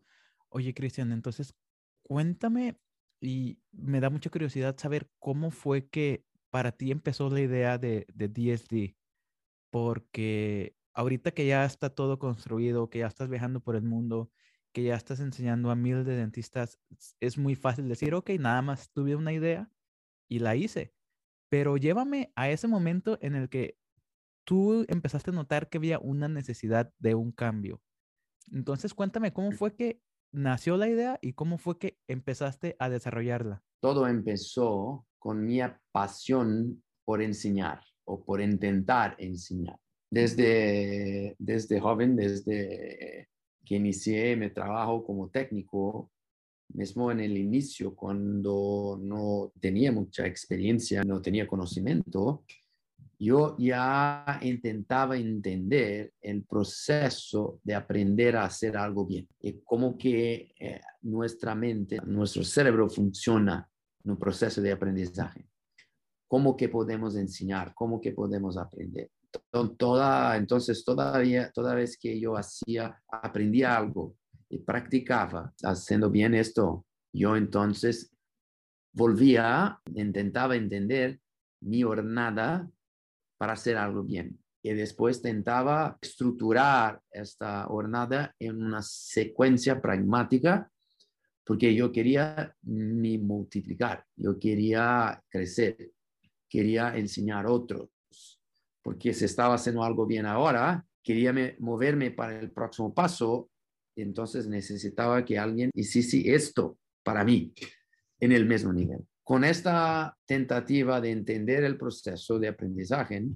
Oye, 0.50 0.74
Cristian, 0.74 1.12
entonces 1.12 1.56
cuéntame 2.04 2.80
y 3.22 3.60
me 3.72 4.00
da 4.00 4.10
mucha 4.10 4.30
curiosidad 4.30 4.78
saber 4.78 5.10
cómo 5.20 5.52
fue 5.52 5.88
que 5.90 6.26
para 6.50 6.72
ti 6.72 6.92
empezó 6.92 7.30
la 7.30 7.42
idea 7.42 7.78
de, 7.78 8.08
de 8.14 8.28
DSD, 8.28 8.96
porque 9.70 10.76
ahorita 10.94 11.32
que 11.32 11.46
ya 11.46 11.66
está 11.66 11.90
todo 11.90 12.18
construido, 12.18 12.90
que 12.90 13.00
ya 13.00 13.08
estás 13.08 13.30
viajando 13.30 13.62
por 13.62 13.76
el 13.76 13.84
mundo, 13.84 14.32
que 14.72 14.84
ya 14.84 14.96
estás 14.96 15.20
enseñando 15.20 15.72
a 15.72 15.76
miles 15.76 16.06
de 16.06 16.16
dentistas, 16.16 16.80
es 17.20 17.38
muy 17.38 17.56
fácil 17.56 17.88
decir, 17.88 18.14
ok, 18.14 18.32
nada 18.40 18.62
más 18.62 18.92
tuve 18.92 19.16
una 19.16 19.34
idea 19.34 19.70
y 20.28 20.40
la 20.40 20.56
hice. 20.56 20.94
Pero 21.50 21.78
llévame 21.78 22.32
a 22.36 22.50
ese 22.50 22.68
momento 22.68 23.18
en 23.22 23.36
el 23.36 23.50
que 23.50 23.78
tú 24.46 24.86
empezaste 24.88 25.32
a 25.32 25.34
notar 25.34 25.70
que 25.70 25.78
había 25.78 26.00
una 26.00 26.28
necesidad 26.28 26.94
de 27.00 27.16
un 27.16 27.32
cambio. 27.32 27.82
Entonces, 28.52 28.94
cuéntame 28.94 29.34
cómo 29.34 29.52
fue 29.52 29.76
que 29.76 30.02
nació 30.32 30.78
la 30.78 30.88
idea 30.88 31.20
y 31.22 31.34
cómo 31.34 31.58
fue 31.58 31.78
que 31.78 32.00
empezaste 32.08 32.76
a 32.80 32.90
desarrollarla. 32.90 33.64
Todo 33.82 34.08
empezó 34.08 35.06
con 35.18 35.46
mi 35.46 35.60
pasión 35.92 36.84
por 37.06 37.22
enseñar 37.22 37.82
o 38.06 38.24
por 38.24 38.42
intentar 38.42 39.16
enseñar. 39.20 39.80
Desde, 40.12 41.36
desde 41.38 41.80
joven, 41.80 42.16
desde 42.16 43.30
que 43.66 43.76
inicié 43.76 44.36
mi 44.36 44.50
trabajo 44.50 45.04
como 45.04 45.30
técnico, 45.30 46.12
mismo 46.74 47.12
en 47.12 47.20
el 47.20 47.38
inicio, 47.38 47.96
cuando 47.96 49.00
no 49.02 49.52
tenía 49.60 49.92
mucha 49.92 50.26
experiencia, 50.26 51.04
no 51.04 51.22
tenía 51.22 51.48
conocimiento, 51.48 52.44
yo 53.20 53.58
ya 53.60 54.40
intentaba 54.42 55.18
entender 55.18 56.14
el 56.22 56.46
proceso 56.46 57.60
de 57.64 57.76
aprender 57.76 58.38
a 58.38 58.46
hacer 58.46 58.78
algo 58.78 59.06
bien 59.06 59.28
y 59.42 59.60
cómo 59.64 59.98
que 59.98 60.54
eh, 60.58 60.80
nuestra 61.02 61.54
mente, 61.54 62.00
nuestro 62.06 62.44
cerebro 62.44 62.90
funciona 62.90 63.70
en 64.06 64.12
un 64.12 64.18
proceso 64.18 64.62
de 64.62 64.72
aprendizaje. 64.72 65.50
Cómo 66.30 66.56
que 66.56 66.70
podemos 66.70 67.18
enseñar, 67.18 67.74
cómo 67.76 68.00
que 68.00 68.14
podemos 68.14 68.58
aprender. 68.58 69.10
Toda, 69.78 70.38
entonces, 70.38 70.84
toda 70.86 71.76
vez 71.76 71.98
que 71.98 72.20
yo 72.20 72.38
hacía, 72.38 73.02
aprendía 73.10 73.76
algo 73.76 74.16
y 74.50 74.60
practicaba 74.60 75.54
haciendo 75.64 76.10
bien 76.10 76.34
esto, 76.34 76.86
yo 77.14 77.36
entonces 77.36 78.12
volvía, 78.94 79.80
intentaba 79.94 80.56
entender 80.56 81.20
mi 81.62 81.84
jornada 81.84 82.70
para 83.38 83.54
hacer 83.54 83.78
algo 83.78 84.04
bien. 84.04 84.40
Y 84.62 84.74
después 84.74 85.22
tentaba 85.22 85.98
estructurar 86.02 87.02
esta 87.12 87.64
jornada 87.64 88.36
en 88.40 88.62
una 88.62 88.82
secuencia 88.82 89.82
pragmática 89.82 90.70
porque 91.50 91.74
yo 91.74 91.92
quería 91.92 92.56
mi 92.62 93.18
multiplicar, 93.18 94.06
yo 94.16 94.38
quería 94.38 95.20
crecer, 95.30 95.94
quería 96.48 96.96
enseñar 96.96 97.48
a 97.48 97.52
otros, 97.52 97.90
porque 98.84 99.16
si 99.16 99.26
estaba 99.26 99.56
haciendo 99.56 99.84
algo 99.84 100.06
bien 100.06 100.28
ahora, 100.28 100.86
quería 101.02 101.34
moverme 101.58 102.12
para 102.12 102.40
el 102.40 102.52
próximo 102.52 102.94
paso, 102.94 103.50
entonces 104.02 104.48
necesitaba 104.48 105.24
que 105.26 105.38
alguien 105.38 105.72
hiciese 105.74 106.34
esto 106.34 106.78
para 107.04 107.24
mí 107.24 107.54
en 108.20 108.32
el 108.32 108.46
mismo 108.46 108.74
nivel. 108.74 109.00
Con 109.24 109.44
esta 109.44 110.18
tentativa 110.26 111.00
de 111.00 111.12
entender 111.12 111.64
el 111.64 111.78
proceso 111.78 112.40
de 112.40 112.48
aprendizaje, 112.48 113.28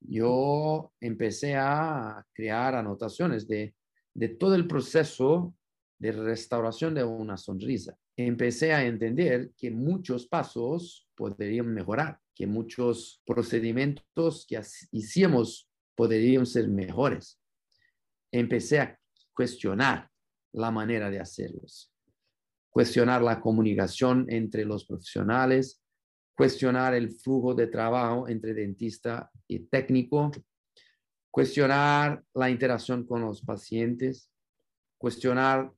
yo 0.00 0.92
empecé 1.00 1.56
a 1.56 2.24
crear 2.32 2.74
anotaciones 2.74 3.48
de, 3.48 3.74
de 4.14 4.28
todo 4.28 4.54
el 4.54 4.66
proceso 4.66 5.54
de 5.98 6.12
restauración 6.12 6.94
de 6.94 7.04
una 7.04 7.36
sonrisa. 7.36 7.96
Empecé 8.16 8.72
a 8.72 8.84
entender 8.84 9.50
que 9.56 9.70
muchos 9.70 10.26
pasos 10.26 11.08
podrían 11.14 11.72
mejorar, 11.72 12.18
que 12.34 12.46
muchos 12.46 13.22
procedimientos 13.26 14.46
que 14.46 14.60
hicimos 14.92 15.68
podrían 15.94 16.46
ser 16.46 16.68
mejores. 16.68 17.40
Empecé 18.30 18.80
a 18.80 18.98
cuestionar 19.36 20.08
la 20.52 20.70
manera 20.70 21.10
de 21.10 21.20
hacerlos 21.20 21.92
cuestionar 22.76 23.22
la 23.22 23.40
comunicación 23.40 24.26
entre 24.28 24.66
los 24.66 24.84
profesionales, 24.84 25.82
cuestionar 26.36 26.92
el 26.92 27.10
flujo 27.10 27.54
de 27.54 27.68
trabajo 27.68 28.28
entre 28.28 28.52
dentista 28.52 29.30
y 29.48 29.60
técnico, 29.60 30.30
cuestionar 31.30 32.22
la 32.34 32.50
interacción 32.50 33.06
con 33.06 33.22
los 33.22 33.40
pacientes, 33.40 34.30
cuestionar 34.98 35.72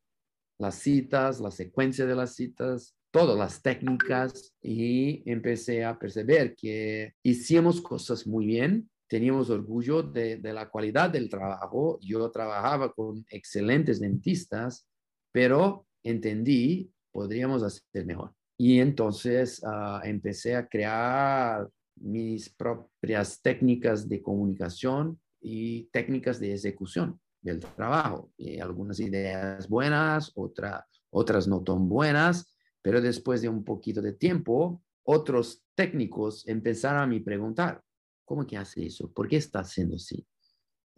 las 0.59 0.75
citas, 0.75 1.39
la 1.39 1.53
secuencia 1.53 2.05
de 2.05 2.17
las 2.17 2.35
citas, 2.35 2.97
todas 3.13 3.39
las 3.39 3.63
técnicas 3.63 4.53
y 4.61 5.23
empecé 5.31 5.85
a 5.85 5.97
perceber 5.97 6.57
que 6.57 7.15
hicimos 7.23 7.81
cosas 7.81 8.27
muy 8.27 8.45
bien, 8.45 8.91
teníamos 9.09 9.51
orgullo 9.51 10.03
de, 10.03 10.39
la 10.43 10.71
calidad 10.71 11.11
del 11.11 11.29
trabajo, 11.29 11.99
yo 12.01 12.31
trabajaba 12.31 12.93
con 12.93 13.25
excelentes 13.31 14.01
dentistas, 14.01 14.87
pero 15.33 15.87
entendí, 16.03 16.93
podríamos 17.11 17.63
hacer 17.63 18.07
mejor. 18.07 18.33
Y 18.57 18.81
entonces 18.81 19.63
ah, 19.65 20.03
empecé 20.05 20.57
a 20.57 20.69
crear 20.69 21.69
mis 21.97 22.51
propias 22.51 23.41
técnicas 23.41 24.09
de 24.09 24.23
comunicación 24.23 25.19
y 25.41 25.85
técnicas 25.85 26.39
de 26.39 26.55
ejecución 26.55 27.19
del 27.41 27.61
trabajo. 27.61 28.31
Algunas 28.61 29.01
ideas 29.01 29.69
buenas, 29.69 30.33
otra, 30.35 30.87
otras 31.11 31.49
no 31.49 31.63
tan 31.63 31.89
buenas, 31.89 32.53
pero 32.83 33.01
después 33.01 33.43
de 33.43 33.49
un 33.49 33.65
poquito 33.65 34.03
de 34.03 34.13
tiempo, 34.13 34.83
otros 35.05 35.65
técnicos 35.75 36.47
empezaron 36.47 37.03
a 37.03 37.07
me 37.07 37.21
preguntar, 37.21 37.83
¿cómo 38.29 38.47
que 38.47 38.59
hace 38.59 38.85
eso? 38.85 39.11
¿Por 39.11 39.27
qué 39.27 39.37
está 39.37 39.61
haciendo 39.61 39.97
así? 39.97 40.27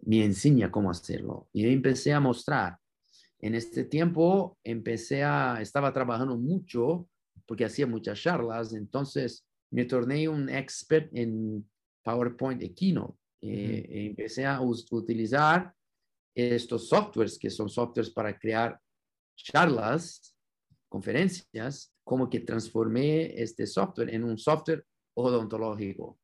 Me 0.02 0.24
enseña 0.24 0.70
cómo 0.70 0.90
hacerlo. 0.90 1.48
Y 1.52 1.64
empecé 1.66 2.12
a 2.12 2.18
mostrar 2.18 2.76
en 3.40 3.54
este 3.54 3.84
tiempo 3.84 4.58
empecé 4.62 5.24
a, 5.24 5.60
estaba 5.62 5.92
trabajando 5.92 6.36
mucho 6.36 7.08
porque 7.46 7.64
hacía 7.64 7.86
muchas 7.86 8.20
charlas, 8.20 8.74
entonces 8.74 9.46
me 9.70 9.84
torné 9.86 10.28
un 10.28 10.48
expert 10.48 11.08
en 11.14 11.68
PowerPoint 12.02 12.62
y 12.62 12.74
Keynote. 12.74 13.18
Eh, 13.42 14.08
empecé 14.10 14.44
a 14.44 14.60
utilizar 14.60 15.72
estos 16.34 16.88
softwares 16.88 17.38
que 17.38 17.48
son 17.48 17.70
softwares 17.70 18.10
para 18.10 18.38
crear 18.38 18.78
charlas, 19.36 20.36
conferencias, 20.88 21.92
como 22.04 22.28
que 22.28 22.40
transformé 22.40 23.40
este 23.40 23.66
software 23.66 24.14
en 24.14 24.24
un 24.24 24.36
software 24.36 24.84
odontológico 25.14 26.18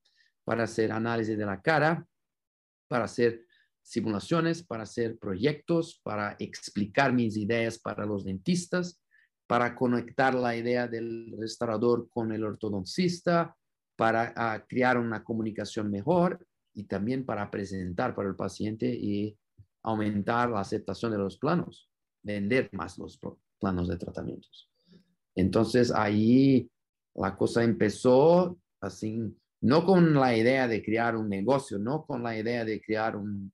para 0.47 0.62
hacer 0.62 0.93
análisis 0.93 1.37
de 1.37 1.45
la 1.45 1.61
cara, 1.61 2.07
para 2.88 3.07
hacer 3.07 3.45
simulaciones, 3.83 4.62
para 4.62 4.85
hacer 4.85 5.19
proyectos, 5.19 6.00
para 6.05 6.37
explicar 6.38 7.12
mis 7.12 7.37
ideas 7.37 7.81
para 7.81 8.07
los 8.07 8.25
dentistas, 8.25 9.03
para 9.49 9.75
conectar 9.75 10.35
la 10.37 10.57
idea 10.57 10.87
del 10.87 11.35
restaurador 11.37 12.09
con 12.11 12.31
el 12.31 12.45
ortodoncista, 12.45 13.57
para 13.97 14.33
ah, 14.37 14.65
crear 14.69 14.99
una 14.99 15.25
comunicación 15.25 15.91
mejor 15.91 16.47
y 16.75 16.85
también 16.85 17.26
para 17.26 17.50
presentar 17.50 18.15
para 18.15 18.29
el 18.29 18.37
paciente 18.37 18.87
y 18.87 19.37
aumentar 19.83 20.50
la 20.50 20.61
aceptación 20.61 21.11
de 21.11 21.19
los 21.19 21.38
planos, 21.38 21.91
vender 22.23 22.69
más 22.73 22.99
los 22.99 23.19
planos 23.59 23.88
de 23.88 23.97
tratamientos. 23.97 24.71
Entonces 25.35 25.91
ahí 25.93 26.71
la 27.15 27.37
cosa 27.37 27.65
empezó 27.65 28.59
así, 28.81 29.35
no 29.66 29.85
con 29.85 30.14
la 30.14 30.37
idea 30.37 30.68
de 30.68 30.80
crear 30.80 31.16
un 31.16 31.28
negocio, 31.28 31.76
no 31.76 32.06
con 32.06 32.23
la 32.23 32.38
idea 32.38 32.64
de 32.64 32.80
crear 32.80 33.16
un, 33.16 33.52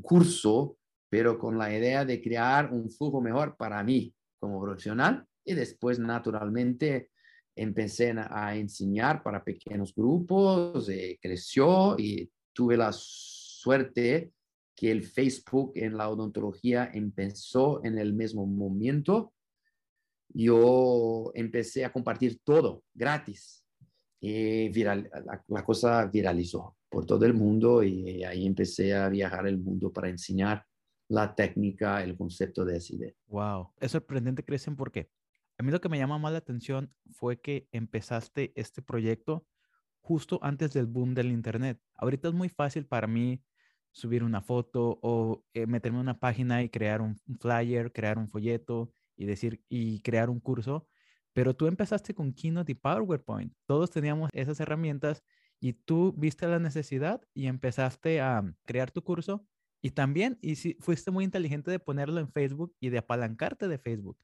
curso, 0.00 0.78
pero 1.10 1.38
con 1.38 1.58
la 1.58 1.76
idea 1.76 2.06
de 2.06 2.22
crear 2.22 2.72
un 2.72 2.90
flujo 2.90 3.20
mejor 3.20 3.54
para 3.58 3.82
mí 3.84 4.14
como 4.38 4.62
profesional 4.62 5.26
y 5.44 5.52
después 5.52 5.98
naturalmente 5.98 7.10
empecé 7.54 8.14
a 8.16 8.56
enseñar 8.56 9.22
para 9.22 9.44
pequeños 9.44 9.94
grupos, 9.94 10.88
eh, 10.88 11.18
creció 11.20 11.96
y 11.98 12.30
tuve 12.54 12.78
la 12.78 12.90
suerte 12.94 14.32
que 14.74 14.90
el 14.90 15.04
Facebook 15.04 15.72
en 15.74 15.98
la 15.98 16.08
odontología 16.08 16.90
empezó 16.94 17.84
en 17.84 17.98
el 17.98 18.14
mismo 18.14 18.46
momento. 18.46 19.34
Yo 20.28 21.30
empecé 21.34 21.84
a 21.84 21.92
compartir 21.92 22.40
todo 22.42 22.84
gratis 22.94 23.61
y 24.24 24.68
viral, 24.68 25.10
la 25.48 25.64
cosa 25.64 26.06
viralizó 26.06 26.76
por 26.88 27.04
todo 27.04 27.26
el 27.26 27.34
mundo 27.34 27.82
y 27.82 28.22
ahí 28.22 28.46
empecé 28.46 28.94
a 28.94 29.08
viajar 29.08 29.48
el 29.48 29.58
mundo 29.58 29.92
para 29.92 30.08
enseñar 30.08 30.64
la 31.08 31.34
técnica, 31.34 32.02
el 32.04 32.16
concepto 32.16 32.64
de 32.64 32.80
idea. 32.90 33.12
Wow, 33.26 33.72
es 33.80 33.90
sorprendente, 33.90 34.44
Crecen, 34.44 34.76
porque 34.76 35.10
a 35.58 35.62
mí 35.62 35.72
lo 35.72 35.80
que 35.80 35.88
me 35.88 35.98
llama 35.98 36.18
más 36.18 36.32
la 36.32 36.38
atención 36.38 36.94
fue 37.10 37.40
que 37.40 37.68
empezaste 37.72 38.52
este 38.54 38.80
proyecto 38.80 39.44
justo 40.00 40.38
antes 40.42 40.72
del 40.72 40.86
boom 40.86 41.14
del 41.14 41.32
Internet. 41.32 41.80
Ahorita 41.96 42.28
es 42.28 42.34
muy 42.34 42.48
fácil 42.48 42.86
para 42.86 43.06
mí 43.06 43.42
subir 43.90 44.22
una 44.22 44.40
foto 44.40 44.98
o 45.02 45.44
eh, 45.52 45.66
meterme 45.66 45.98
en 45.98 46.02
una 46.02 46.18
página 46.18 46.62
y 46.62 46.68
crear 46.70 47.02
un, 47.02 47.18
flyer, 47.40 47.92
crear 47.92 48.18
un 48.18 48.28
folleto 48.28 48.92
y 49.16 49.26
decir 49.26 49.62
y 49.68 50.00
crear 50.00 50.30
un 50.30 50.40
curso, 50.40 50.88
pero 51.32 51.54
tú 51.54 51.66
empezaste 51.66 52.14
con 52.14 52.32
Keynote 52.32 52.72
y 52.72 52.74
PowerPoint. 52.74 53.52
Todos 53.66 53.90
teníamos 53.90 54.30
esas 54.32 54.60
herramientas 54.60 55.22
y 55.60 55.74
tú 55.74 56.12
viste 56.16 56.46
la 56.46 56.58
necesidad 56.58 57.22
y 57.34 57.46
empezaste 57.46 58.20
a 58.20 58.42
crear 58.64 58.90
tu 58.90 59.02
curso 59.02 59.46
y 59.80 59.90
también 59.90 60.38
y 60.42 60.56
si, 60.56 60.76
fuiste 60.80 61.10
muy 61.10 61.24
inteligente 61.24 61.70
de 61.70 61.78
ponerlo 61.78 62.20
en 62.20 62.30
Facebook 62.30 62.74
y 62.80 62.90
de 62.90 62.98
apalancarte 62.98 63.68
de 63.68 63.78
Facebook. 63.78 64.18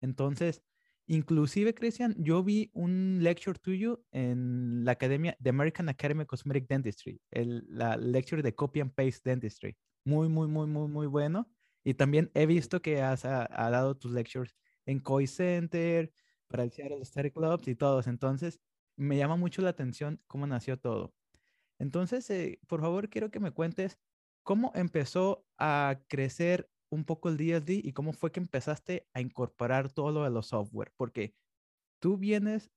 Entonces, 0.00 0.62
Inclusive, 1.06 1.74
Cristian, 1.74 2.14
yo 2.16 2.42
vi 2.42 2.70
un 2.72 3.18
lecture 3.20 3.58
tuyo 3.58 4.02
en 4.10 4.84
la 4.86 4.92
academia 4.92 5.36
de 5.38 5.50
American 5.50 5.90
Academy 5.90 6.22
of 6.22 6.28
Cosmetic 6.28 6.66
Dentistry, 6.66 7.20
el, 7.30 7.62
la 7.68 7.96
lecture 7.98 8.42
de 8.42 8.54
Copy 8.54 8.80
and 8.80 8.94
Paste 8.94 9.20
Dentistry. 9.22 9.76
Muy, 10.04 10.30
muy, 10.30 10.48
muy, 10.48 10.66
muy, 10.66 10.88
muy 10.88 11.06
bueno. 11.06 11.50
Y 11.84 11.92
también 11.92 12.30
he 12.32 12.46
visto 12.46 12.80
que 12.80 13.02
has 13.02 13.26
ha, 13.26 13.46
dado 13.50 13.96
tus 13.96 14.12
lectures 14.12 14.56
en 14.86 14.98
Koi 14.98 15.26
Center, 15.26 16.10
para 16.48 16.64
el 16.64 16.72
Seattle 16.72 17.04
Study 17.04 17.30
Clubs 17.30 17.68
y 17.68 17.74
todos. 17.74 18.06
Entonces, 18.06 18.60
me 18.96 19.16
llama 19.16 19.36
mucho 19.36 19.62
la 19.62 19.70
atención 19.70 20.20
cómo 20.26 20.46
nació 20.46 20.78
todo. 20.78 21.14
Entonces, 21.78 22.28
eh, 22.30 22.60
por 22.68 22.80
favor, 22.80 23.08
quiero 23.08 23.30
que 23.30 23.40
me 23.40 23.50
cuentes 23.52 23.98
cómo 24.42 24.72
empezó 24.74 25.46
a 25.58 26.00
crecer 26.08 26.70
un 26.90 27.04
poco 27.04 27.28
el 27.28 27.36
DSD 27.36 27.80
y 27.82 27.92
cómo 27.92 28.12
fue 28.12 28.30
que 28.32 28.40
empezaste 28.40 29.08
a 29.12 29.20
incorporar 29.20 29.92
todo 29.92 30.12
lo 30.12 30.24
de 30.24 30.30
los 30.30 30.46
software, 30.46 30.92
porque 30.96 31.34
tú 31.98 32.16
vienes 32.16 32.70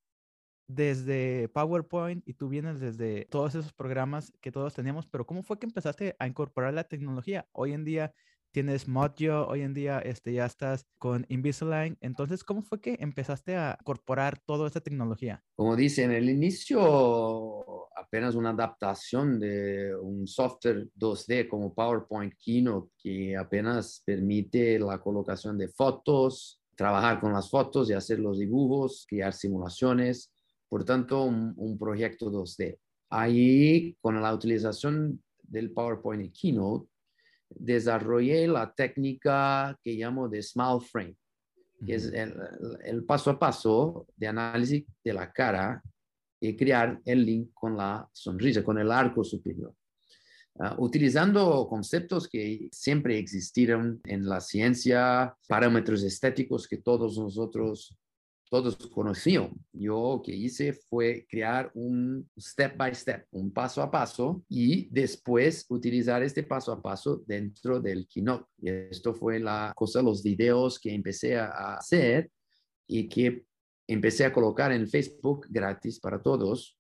desde 0.68 1.50
PowerPoint 1.50 2.28
y 2.28 2.34
tú 2.34 2.50
vienes 2.50 2.80
desde 2.80 3.26
todos 3.26 3.56
esos 3.56 3.74
programas 3.74 4.34
que 4.42 4.52
todos 4.52 4.74
teníamos, 4.74 5.08
pero 5.08 5.26
¿cómo 5.26 5.44
fue 5.44 5.60
que 5.60 5.66
empezaste 5.66 6.16
a 6.20 6.28
incorporar 6.28 6.74
la 6.74 6.84
tecnología? 6.86 7.48
Hoy 7.54 7.74
en 7.74 7.86
día 7.86 8.14
tienes 8.52 8.88
Modio, 8.88 9.48
hoy 9.48 9.62
en 9.62 9.74
día 9.74 10.00
este, 10.00 10.34
ya 10.34 10.46
estás 10.46 10.86
con 10.98 11.26
Invisalign. 11.30 11.98
Entonces, 12.02 12.44
¿cómo 12.44 12.62
fue 12.62 12.82
que 12.82 12.98
empezaste 13.00 13.56
a 13.56 13.78
incorporar 13.80 14.40
toda 14.40 14.68
esta 14.68 14.82
tecnología? 14.82 15.44
Como 15.56 15.76
dice, 15.76 16.04
en 16.04 16.12
el 16.12 16.30
inicio 16.30 17.88
apenas 17.96 18.36
una 18.36 18.52
adaptación 18.52 19.40
de 19.40 19.96
un 19.96 20.28
software 20.28 20.88
2D 20.98 21.48
como 21.50 21.74
PowerPoint 21.74 22.34
Keynote 22.38 22.92
que 22.98 23.36
apenas 23.36 24.02
permite 24.06 24.80
la 24.80 25.00
colocación 25.00 25.58
de 25.58 25.68
fotos, 25.68 26.62
trabajar 26.76 27.20
con 27.20 27.34
las 27.34 27.50
fotos 27.50 27.90
y 27.90 27.94
hacer 27.94 28.20
los 28.20 28.40
dibujos, 28.40 29.06
crear 29.10 29.34
simulaciones. 29.34 30.32
Por 30.70 30.84
tanto, 30.86 31.24
un, 31.24 31.54
un 31.58 31.78
proyecto 31.78 32.32
2D. 32.32 32.78
Ahí, 33.10 33.96
con 34.00 34.22
la 34.22 34.34
utilización 34.34 35.22
del 35.42 35.72
PowerPoint 35.72 36.26
y 36.26 36.32
Keynote, 36.32 36.90
desarrollé 37.50 38.48
la 38.48 38.74
técnica 38.74 39.78
que 39.84 39.94
llamo 39.94 40.28
de 40.28 40.42
small 40.42 40.82
frame, 40.82 41.16
que 41.86 41.96
es 41.96 42.12
el, 42.14 43.04
paso 43.06 43.32
a 43.32 43.40
paso 43.40 44.08
de 44.16 44.28
análisis 44.28 44.86
de 45.04 45.14
la 45.14 45.32
cara 45.32 45.82
y 46.40 46.56
crear 46.56 47.00
el 47.06 47.26
link 47.26 47.52
con 47.54 47.78
la 47.78 48.08
sonrisa, 48.12 48.64
con 48.64 48.78
el 48.78 48.92
arco 48.92 49.24
superior. 49.24 49.74
Ah, 50.60 50.76
utilizando 50.80 51.68
conceptos 51.70 52.28
que 52.28 52.68
siempre 52.72 53.20
existieron 53.20 54.02
en 54.06 54.28
la 54.28 54.42
ciencia, 54.42 55.36
parámetros 55.48 56.02
estéticos 56.04 56.68
que 56.68 56.78
todos 56.78 57.18
nosotros 57.18 57.96
todos 58.50 58.76
conocían. 58.88 59.52
Yo 59.72 60.22
que 60.24 60.36
hice 60.36 60.74
fue 60.74 61.26
crear 61.30 61.72
un 61.74 62.30
step 62.40 62.78
by 62.78 62.94
step, 62.96 63.26
un 63.32 63.52
paso 63.52 63.82
a 63.82 63.92
paso 63.92 64.44
y 64.50 64.88
después 64.90 65.66
utilizar 65.70 66.24
este 66.24 66.44
paso 66.44 66.72
a 66.72 66.82
paso 66.82 67.24
dentro 67.26 67.80
del 67.80 68.08
Keynote. 68.08 68.46
Y 68.60 68.70
esto 68.70 69.14
fue 69.14 69.40
la 69.40 69.74
cosa, 69.76 70.02
los 70.02 70.24
videos 70.24 70.80
que 70.80 70.94
empecé 70.94 71.38
a 71.38 71.76
hacer 71.76 72.30
y 72.88 73.08
que 73.08 73.44
empecé 73.88 74.26
a 74.26 74.34
colocar 74.34 74.72
en 74.72 74.88
Facebook 74.88 75.48
gratis 75.50 76.00
para 76.00 76.22
todos 76.22 76.78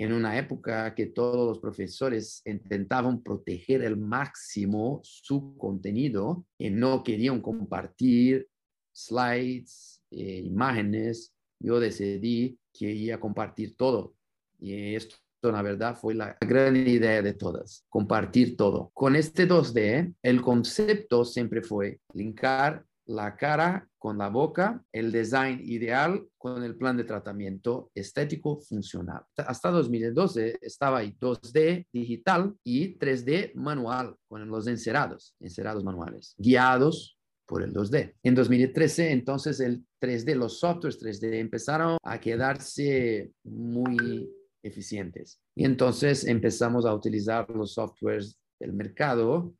en 0.00 0.14
una 0.14 0.38
época 0.38 0.94
que 0.94 1.06
todos 1.06 1.46
los 1.46 1.58
profesores 1.58 2.40
intentaban 2.46 3.22
proteger 3.22 3.84
al 3.84 3.98
máximo 3.98 5.00
su 5.02 5.58
contenido 5.58 6.46
y 6.56 6.70
no 6.70 7.02
querían 7.02 7.42
compartir 7.42 8.48
slides, 8.92 9.99
eh, 10.10 10.42
imágenes, 10.44 11.32
yo 11.58 11.80
decidí 11.80 12.58
que 12.72 12.90
iba 12.90 13.16
a 13.16 13.20
compartir 13.20 13.76
todo. 13.76 14.14
Y 14.58 14.94
esto, 14.94 15.16
la 15.42 15.62
verdad, 15.62 15.96
fue 15.96 16.14
la 16.14 16.36
gran 16.40 16.76
idea 16.76 17.22
de 17.22 17.34
todas, 17.34 17.84
compartir 17.88 18.56
todo. 18.56 18.90
Con 18.94 19.16
este 19.16 19.48
2D, 19.48 20.14
el 20.22 20.42
concepto 20.42 21.24
siempre 21.24 21.62
fue 21.62 22.00
linkar 22.12 22.84
la 23.10 23.36
cara 23.36 23.88
con 23.98 24.18
la 24.18 24.28
boca, 24.28 24.82
el 24.92 25.10
design 25.10 25.60
ideal 25.64 26.26
con 26.38 26.62
el 26.62 26.76
plan 26.76 26.96
de 26.96 27.04
tratamiento 27.04 27.90
estético 27.94 28.60
funcional. 28.60 29.22
Hasta 29.36 29.70
2012 29.70 30.58
estaba 30.62 30.98
ahí 30.98 31.16
2D 31.20 31.86
digital 31.92 32.54
y 32.62 32.96
3D 32.98 33.52
manual 33.54 34.14
con 34.28 34.48
los 34.48 34.68
encerados, 34.68 35.34
encerados 35.40 35.82
manuales, 35.82 36.34
guiados 36.38 37.18
por 37.46 37.62
el 37.62 37.74
2D. 37.74 38.14
En 38.22 38.34
2013, 38.36 39.10
entonces, 39.10 39.58
el 39.58 39.84
3D, 40.00 40.34
los 40.34 40.58
softwares 40.58 41.00
3D 41.00 41.38
empezaron 41.38 41.98
a 42.02 42.18
quedarse 42.18 43.32
muy 43.44 44.30
eficientes. 44.62 45.40
Y 45.54 45.64
entonces 45.64 46.24
empezamos 46.24 46.86
a 46.86 46.94
utilizar 46.94 47.48
los 47.50 47.74
softwares 47.74 48.38
del 48.58 48.72
mercado 48.72 49.54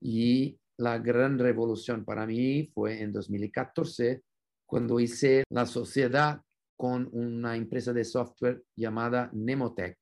y 0.00 0.58
la 0.78 0.98
gran 0.98 1.38
revolución 1.38 2.04
para 2.04 2.26
mí 2.26 2.70
fue 2.74 3.00
en 3.00 3.12
2014 3.12 4.22
cuando 4.66 5.00
hice 5.00 5.44
la 5.50 5.64
sociedad 5.64 6.40
con 6.76 7.08
una 7.12 7.56
empresa 7.56 7.92
de 7.92 8.04
software 8.04 8.62
llamada 8.76 9.30
Nemotech 9.32 9.96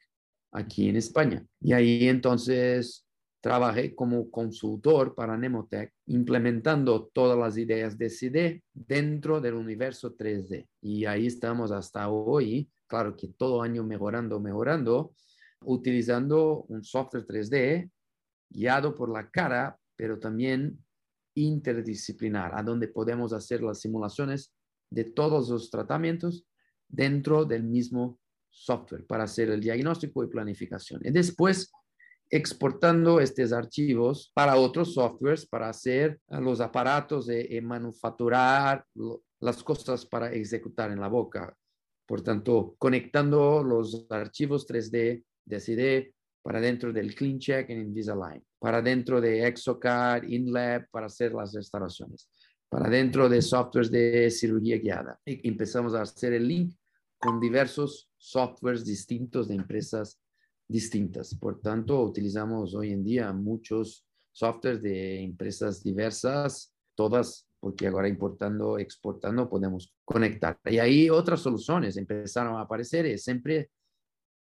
aquí 0.52 0.88
en 0.88 0.96
España. 0.96 1.46
Y 1.60 1.72
ahí 1.72 2.08
entonces 2.08 3.03
trabajé 3.44 3.94
como 3.94 4.30
consultor 4.30 5.14
para 5.14 5.36
Nemotech 5.36 5.92
implementando 6.06 7.10
todas 7.12 7.38
las 7.38 7.58
ideas 7.58 7.98
de 7.98 8.08
CD 8.08 8.64
dentro 8.72 9.38
del 9.38 9.52
universo 9.52 10.16
3D. 10.16 10.66
Y 10.80 11.04
ahí 11.04 11.26
estamos 11.26 11.70
hasta 11.70 12.08
hoy, 12.08 12.70
claro 12.86 13.14
que 13.14 13.28
todo 13.28 13.60
año 13.60 13.84
mejorando, 13.84 14.40
mejorando, 14.40 15.14
utilizando 15.60 16.64
un 16.68 16.84
software 16.84 17.26
3D 17.26 17.90
guiado 18.48 18.94
por 18.94 19.10
la 19.10 19.28
cara, 19.30 19.78
pero 19.94 20.18
también 20.18 20.82
interdisciplinar, 21.34 22.52
a 22.54 22.62
donde 22.62 22.88
podemos 22.88 23.34
hacer 23.34 23.62
las 23.62 23.78
simulaciones 23.78 24.54
de 24.88 25.04
todos 25.04 25.50
los 25.50 25.70
tratamientos 25.70 26.46
dentro 26.88 27.44
del 27.44 27.64
mismo 27.64 28.18
software 28.48 29.04
para 29.04 29.24
hacer 29.24 29.50
el 29.50 29.60
diagnóstico 29.60 30.24
y 30.24 30.28
planificación. 30.28 31.02
Y 31.04 31.10
después 31.10 31.70
exportando 32.34 33.20
estos 33.20 33.52
archivos 33.52 34.32
para 34.34 34.56
otros 34.56 34.94
softwares 34.94 35.46
para 35.46 35.68
hacer 35.68 36.18
los 36.28 36.60
aparatos 36.60 37.26
de, 37.26 37.60
manufacturar 37.62 38.84
las 39.38 39.62
cosas 39.62 40.04
para 40.04 40.32
ejecutar 40.32 40.90
en 40.90 40.98
la 40.98 41.06
boca. 41.06 41.56
Por 42.04 42.22
tanto, 42.22 42.74
conectando 42.76 43.62
los 43.62 44.06
archivos 44.10 44.66
3D 44.66 45.22
de 45.44 45.60
CD 45.60 46.14
para 46.42 46.60
dentro 46.60 46.92
del 46.92 47.14
CleanCheck 47.14 47.70
en 47.70 47.82
Invisalign, 47.82 48.44
para 48.58 48.82
dentro 48.82 49.20
de 49.20 49.46
Exocad, 49.46 50.24
InLab 50.24 50.90
para 50.90 51.06
hacer 51.06 51.32
las 51.32 51.54
restauraciones, 51.54 52.28
para 52.68 52.90
dentro 52.90 53.28
de 53.28 53.42
softwares 53.42 53.92
de 53.92 54.28
cirugía 54.28 54.78
guiada. 54.78 55.20
Y 55.24 55.48
empezamos 55.48 55.94
a 55.94 56.02
hacer 56.02 56.32
el 56.32 56.48
link 56.48 56.74
con 57.16 57.38
diversos 57.38 58.10
softwares 58.16 58.84
distintos 58.84 59.46
de 59.46 59.54
empresas 59.54 60.18
distintas. 60.68 61.34
Por 61.34 61.60
tanto, 61.60 62.02
utilizamos 62.02 62.74
hoy 62.74 62.92
en 62.92 63.04
día 63.04 63.32
muchos 63.32 64.06
softwares 64.32 64.82
de 64.82 65.22
empresas 65.22 65.82
diversas, 65.82 66.74
todas 66.94 67.46
porque 67.64 67.86
ahora 67.86 68.08
importando, 68.08 68.78
exportando 68.78 69.48
podemos 69.48 69.94
conectar. 70.04 70.58
Y 70.66 70.78
ahí 70.78 71.08
otras 71.08 71.40
soluciones 71.40 71.96
empezaron 71.96 72.56
a 72.56 72.60
aparecer, 72.60 73.18
siempre 73.18 73.70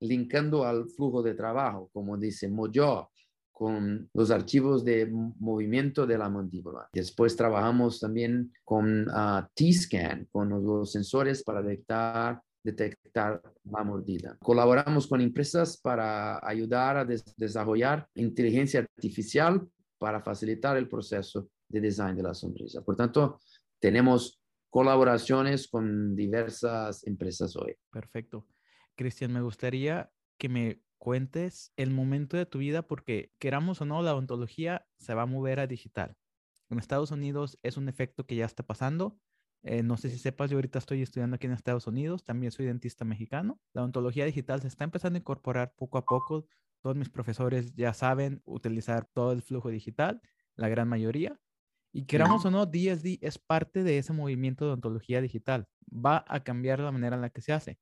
linkando 0.01 0.65
al 0.65 0.89
flujo 0.89 1.23
de 1.23 1.35
trabajo, 1.35 1.91
como 1.93 2.17
dice 2.17 2.49
Mojo, 2.49 3.11
con 3.53 4.09
los 4.15 4.31
archivos 4.31 4.87
de 4.87 5.07
movimiento 5.39 6.07
de 6.07 6.17
la 6.17 6.31
mandíbula. 6.31 6.89
Después 6.95 7.37
trabajamos 7.37 8.01
también 8.01 8.55
con 8.65 9.07
uh, 9.07 9.47
T-Scan, 9.53 10.27
con 10.33 10.49
los 10.49 10.91
sensores 10.91 11.45
para 11.45 11.61
detectar 11.61 12.41
detectar 12.63 13.43
la 13.65 13.85
mordida. 13.85 14.37
Colaboramos 14.43 15.07
con 15.07 15.21
empresas 15.21 15.79
para 15.79 16.47
ayudar 16.47 16.97
a 16.97 17.05
desarrollar 17.05 18.09
inteligencia 18.15 18.81
artificial 18.81 19.67
para 19.99 20.21
facilitar 20.23 20.77
el 20.77 20.89
proceso 20.89 21.49
de 21.69 21.81
design 21.81 22.17
de 22.17 22.23
la 22.23 22.35
sonrisa. 22.35 22.83
Por 22.83 22.97
tanto, 22.97 23.41
tenemos 23.79 24.41
colaboraciones 24.71 25.69
con 25.69 26.15
diversas 26.15 27.07
empresas 27.07 27.57
hoy. 27.57 27.75
Perfecto. 27.91 28.47
Cristian, 28.95 29.33
me 29.33 29.43
gustaría 29.43 30.11
que 30.39 30.49
me 30.49 30.83
cuentes 30.99 31.73
el 31.77 31.91
momento 31.91 32.37
de 32.37 32.47
tu 32.47 32.59
vida 32.59 32.83
porque 32.83 33.33
queramos 33.39 33.81
o 33.81 33.85
no, 33.85 34.03
la 34.03 34.13
odontología 34.13 34.87
se 34.99 35.15
va 35.15 35.23
a 35.23 35.27
mover 35.27 35.61
a 35.61 35.67
digital. 35.67 36.17
En 36.69 36.79
Estados 36.79 37.11
Unidos 37.11 37.59
es 37.63 37.77
un 37.77 37.89
efecto 37.89 38.25
que 38.25 38.37
ya 38.37 38.45
está 38.45 38.63
pasando 38.63 39.19
eh, 39.63 39.83
no 39.83 39.97
sé 39.97 40.09
si 40.11 40.19
sepas, 40.19 40.51
yo 40.51 40.57
ahorita 40.57 40.79
estoy 40.79 41.03
estudiando 41.03 41.37
aquí 41.37 41.47
en 41.47 41.53
Estados 41.53 41.87
Unidos, 41.87 42.25
también 42.25 42.51
soy 42.51 42.67
dentista 42.67 43.05
mexicano. 43.05 43.61
La 43.75 43.83
ontología 43.83 44.25
digital 44.25 44.63
se 44.63 44.69
está 44.69 44.85
empezando 44.85 45.17
a 45.17 45.21
incorporar 45.21 45.75
poco 45.77 45.99
a 45.99 46.05
poco. 46.05 46.47
Todos 46.83 46.97
mis 46.97 47.11
profesores 47.11 47.75
ya 47.75 47.93
saben 47.93 48.41
utilizar 48.47 49.07
todo 49.13 49.33
el 49.33 49.43
flujo 49.43 49.69
digital, 49.69 50.23
la 50.57 50.69
gran 50.69 50.89
mayoría. 50.89 51.39
Y 51.93 52.07
queramos 52.07 52.45
o 52.45 52.51
no, 52.51 52.67
DSD 52.67 53.19
es 53.21 53.39
parte 53.39 53.83
de 53.83 53.99
ese 53.99 54.13
movimiento 54.13 54.65
de 54.65 54.73
ontología 54.73 55.21
digital. 55.21 55.67
Va 55.93 56.25
a 56.29 56.43
cambiar 56.43 56.79
la 56.79 56.93
manera 56.93 57.17
en 57.17 57.23
la 57.23 57.31
que 57.31 57.43
se 57.43 57.53
hace. 57.53 57.79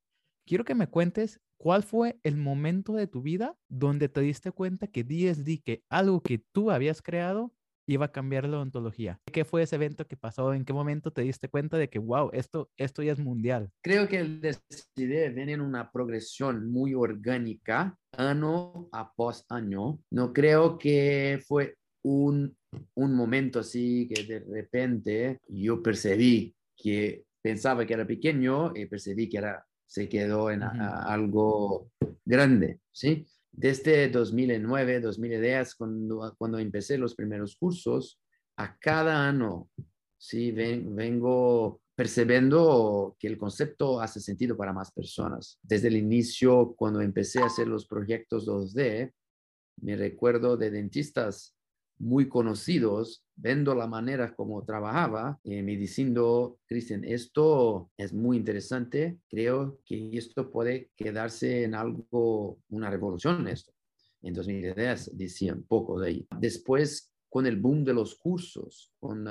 Quiero 0.47 0.65
que 0.65 0.75
me 0.75 0.89
cuentes 0.89 1.41
cuál 1.59 1.83
fue 1.83 2.19
el 2.23 2.37
momento 2.37 2.95
de 2.95 3.07
tu 3.07 3.21
vida 3.21 3.57
donde 3.69 4.09
te 4.09 4.23
diste 4.23 4.51
cuenta 4.51 4.87
que 4.87 5.05
DSD, 5.05 5.63
que 5.63 5.85
algo 5.91 6.23
que 6.23 6.39
tú 6.39 6.71
habías 6.71 7.03
creado, 7.03 7.53
iba 7.89 8.07
a 8.07 8.13
cambiar 8.13 8.47
la 8.47 8.61
ontología. 8.61 9.19
¿Qué 9.33 9.45
fue 9.45 9.63
ese 9.63 9.77
evento 9.77 10.07
que 10.07 10.17
pasó? 10.17 10.53
¿En 10.53 10.65
qué 10.65 10.73
momento 10.73 11.11
te 11.11 11.23
diste 11.23 11.49
cuenta 11.49 11.79
de 11.79 11.89
que, 11.89 11.99
wow, 11.99 12.31
esto, 12.35 12.71
esto 12.77 13.03
ya 13.03 13.13
es 13.13 13.19
mundial? 13.19 13.71
Creo 13.83 14.07
que 14.07 14.19
el 14.19 14.41
DSD 14.41 15.35
viene 15.35 15.55
en 15.55 15.63
una 15.63 15.91
progresión 15.91 16.71
muy 16.71 16.95
orgánica, 16.95 17.99
año 18.17 18.89
a 18.93 19.13
post 19.15 19.51
año. 19.51 19.99
No 20.11 20.33
creo 20.35 20.79
que 20.79 21.41
fue 21.47 21.77
un, 22.05 22.55
un 22.95 23.15
momento 23.15 23.61
así 23.61 24.07
que 24.09 24.23
de 24.25 24.41
repente 24.41 25.39
yo 25.49 25.83
percibí 25.83 26.55
que 26.77 27.25
pensaba 27.41 27.87
que 27.87 27.95
era 27.95 28.07
pequeño 28.07 28.73
y 28.77 28.85
percibí 28.85 29.29
que 29.31 29.39
era, 29.39 29.65
se 29.87 30.09
quedó 30.11 30.51
en 30.51 30.63
algo 30.63 31.91
grande, 32.25 32.81
¿sí? 32.93 33.27
Desde 33.59 34.09
2009, 34.09 35.01
2010, 35.01 35.75
cuando, 35.75 36.33
cuando 36.39 36.61
empecé 36.61 36.97
los 36.97 37.17
primeros 37.17 37.57
cursos, 37.57 38.21
a 38.57 38.79
cada 38.79 39.29
año, 39.29 39.69
sí, 40.17 40.53
vengo 40.53 41.81
percibiendo 41.97 43.17
que 43.19 43.27
el 43.27 43.37
concepto 43.37 44.01
hace 44.01 44.21
sentido 44.21 44.57
para 44.57 44.73
más 44.73 44.93
personas. 44.93 45.59
Desde 45.61 45.89
el 45.89 45.97
inicio, 45.97 46.73
cuando 46.77 47.01
empecé 47.01 47.41
a 47.41 47.47
hacer 47.47 47.67
los 47.67 47.89
proyectos 47.89 48.47
2D, 48.47 49.13
me 49.81 49.97
recuerdo 49.97 50.57
de 50.57 50.71
dentistas 50.71 51.57
muy 51.99 52.29
conocidos, 52.29 53.25
viendo 53.37 53.75
la 53.75 53.87
manera 53.87 54.35
como 54.35 54.65
trabajaba, 54.65 55.39
eh, 55.45 55.63
me 55.63 55.77
diciendo, 55.77 56.59
Cristian, 56.67 57.05
esto 57.05 57.91
es 57.97 58.13
muy 58.13 58.37
interesante, 58.37 59.19
creo 59.29 59.81
que 59.85 60.11
esto 60.17 60.51
puede 60.51 60.91
quedarse 60.97 61.65
en 61.65 61.75
algo, 61.75 62.59
una 62.69 62.91
revolución 62.91 63.47
esto. 63.49 63.73
En 64.23 64.35
2010 64.35 65.17
decía 65.17 65.55
un 65.55 65.65
poco 65.65 66.01
de 66.01 66.09
ahí. 66.09 66.27
Después, 66.41 67.13
con 67.29 67.47
el 67.47 67.57
boom 67.57 67.85
de 67.85 67.95
los 67.95 68.17
cursos, 68.17 68.93
con 68.99 69.25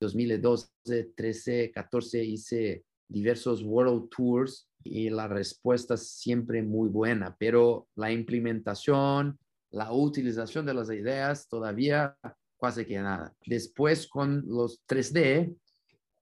2012, 0.00 1.12
13, 1.14 1.70
14 1.70 2.24
hice 2.24 2.84
diversos 3.08 3.62
World 3.62 4.08
Tours 4.08 4.68
y 4.84 5.10
la 5.10 5.28
respuesta 5.28 5.96
siempre 5.96 6.62
muy 6.62 6.88
buena, 6.88 7.36
pero 7.38 7.88
la 7.94 8.10
implementación, 8.10 9.38
la 9.72 9.92
utilización 9.92 10.64
de 10.66 10.74
las 10.74 10.90
ideas 10.90 11.48
todavía 11.48 12.16
casi 12.60 12.84
que 12.84 12.98
nada. 12.98 13.34
Después 13.44 14.06
con 14.06 14.44
los 14.46 14.80
3D, 14.86 15.56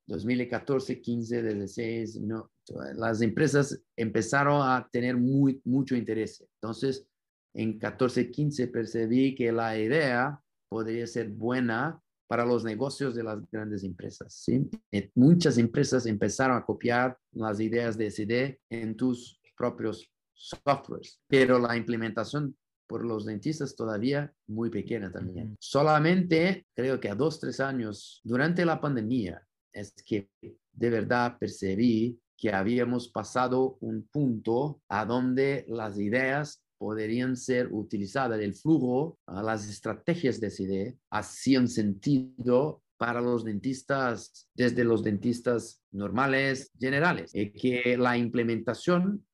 2014, 0.06 1.00
15, 1.00 1.42
16, 1.42 2.20
no, 2.22 2.50
las 2.94 3.20
empresas 3.20 3.80
empezaron 3.96 4.62
a 4.62 4.88
tener 4.90 5.16
muy, 5.16 5.60
mucho 5.64 5.94
interés. 5.94 6.44
Entonces, 6.54 7.06
en 7.54 7.78
14, 7.78 8.30
15 8.30 8.68
percibí 8.68 9.34
que 9.34 9.52
la 9.52 9.78
idea 9.78 10.40
podría 10.68 11.06
ser 11.06 11.28
buena 11.28 12.00
para 12.28 12.46
los 12.46 12.64
negocios 12.64 13.14
de 13.14 13.24
las 13.24 13.38
grandes 13.50 13.82
empresas. 13.82 14.32
¿sí? 14.32 14.70
Eh, 14.92 15.10
muchas 15.16 15.58
empresas 15.58 16.06
empezaron 16.06 16.56
a 16.56 16.64
copiar 16.64 17.18
las 17.32 17.58
ideas 17.60 17.98
de 17.98 18.10
SD 18.10 18.60
en 18.70 18.96
tus 18.96 19.40
propios 19.56 20.08
softwares, 20.32 21.20
pero 21.26 21.58
la 21.58 21.76
implementación 21.76 22.56
por 22.90 23.06
los 23.06 23.24
dentistas 23.24 23.76
todavía 23.76 24.34
muy 24.48 24.68
pequeña 24.68 25.12
también. 25.12 25.56
Solamente 25.60 26.66
creo 26.74 26.98
que 26.98 27.08
a 27.08 27.14
dos, 27.14 27.38
tres 27.38 27.60
años 27.60 28.20
durante 28.24 28.64
la 28.64 28.80
pandemia 28.80 29.46
es 29.72 29.94
que 30.04 30.28
de 30.72 30.90
verdad 30.90 31.36
percibí 31.38 32.18
que 32.36 32.52
habíamos 32.52 33.06
pasado 33.08 33.78
un 33.80 34.08
punto 34.08 34.82
a 34.88 35.04
donde 35.04 35.64
las 35.68 36.00
ideas 36.00 36.64
podrían 36.78 37.36
ser 37.36 37.68
utilizadas, 37.70 38.40
el 38.40 38.54
flujo, 38.54 39.20
las 39.28 39.68
estrategias 39.68 40.40
de 40.40 40.50
CIDE 40.50 40.98
hacían 41.10 41.68
sentido 41.68 42.82
para 42.98 43.20
los 43.20 43.44
dentistas, 43.44 44.48
desde 44.52 44.82
los 44.82 45.04
dentistas 45.04 45.80
normales, 45.92 46.72
generales, 46.76 47.30
y 47.34 47.52
que 47.52 47.96
la 47.96 48.18
implementación 48.18 49.24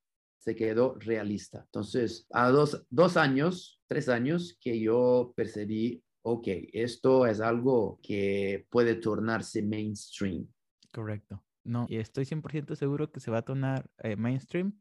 se 0.47 0.55
quedó 0.55 0.95
realista. 0.99 1.63
Entonces, 1.65 2.25
a 2.29 2.47
dos, 2.47 2.85
dos 2.89 3.17
años, 3.17 3.81
tres 3.85 4.07
años 4.07 4.57
que 4.61 4.79
yo 4.79 5.33
percibí, 5.35 6.01
ok, 6.21 6.47
esto 6.71 7.27
es 7.27 7.41
algo 7.41 7.99
que 8.01 8.65
puede 8.69 8.95
tornarse 8.95 9.61
mainstream. 9.61 10.47
Correcto. 10.93 11.43
No, 11.65 11.85
y 11.89 11.97
estoy 11.97 12.23
100% 12.23 12.77
seguro 12.77 13.11
que 13.11 13.19
se 13.19 13.29
va 13.29 13.39
a 13.39 13.41
tornar 13.41 13.89
eh, 13.97 14.15
mainstream 14.15 14.79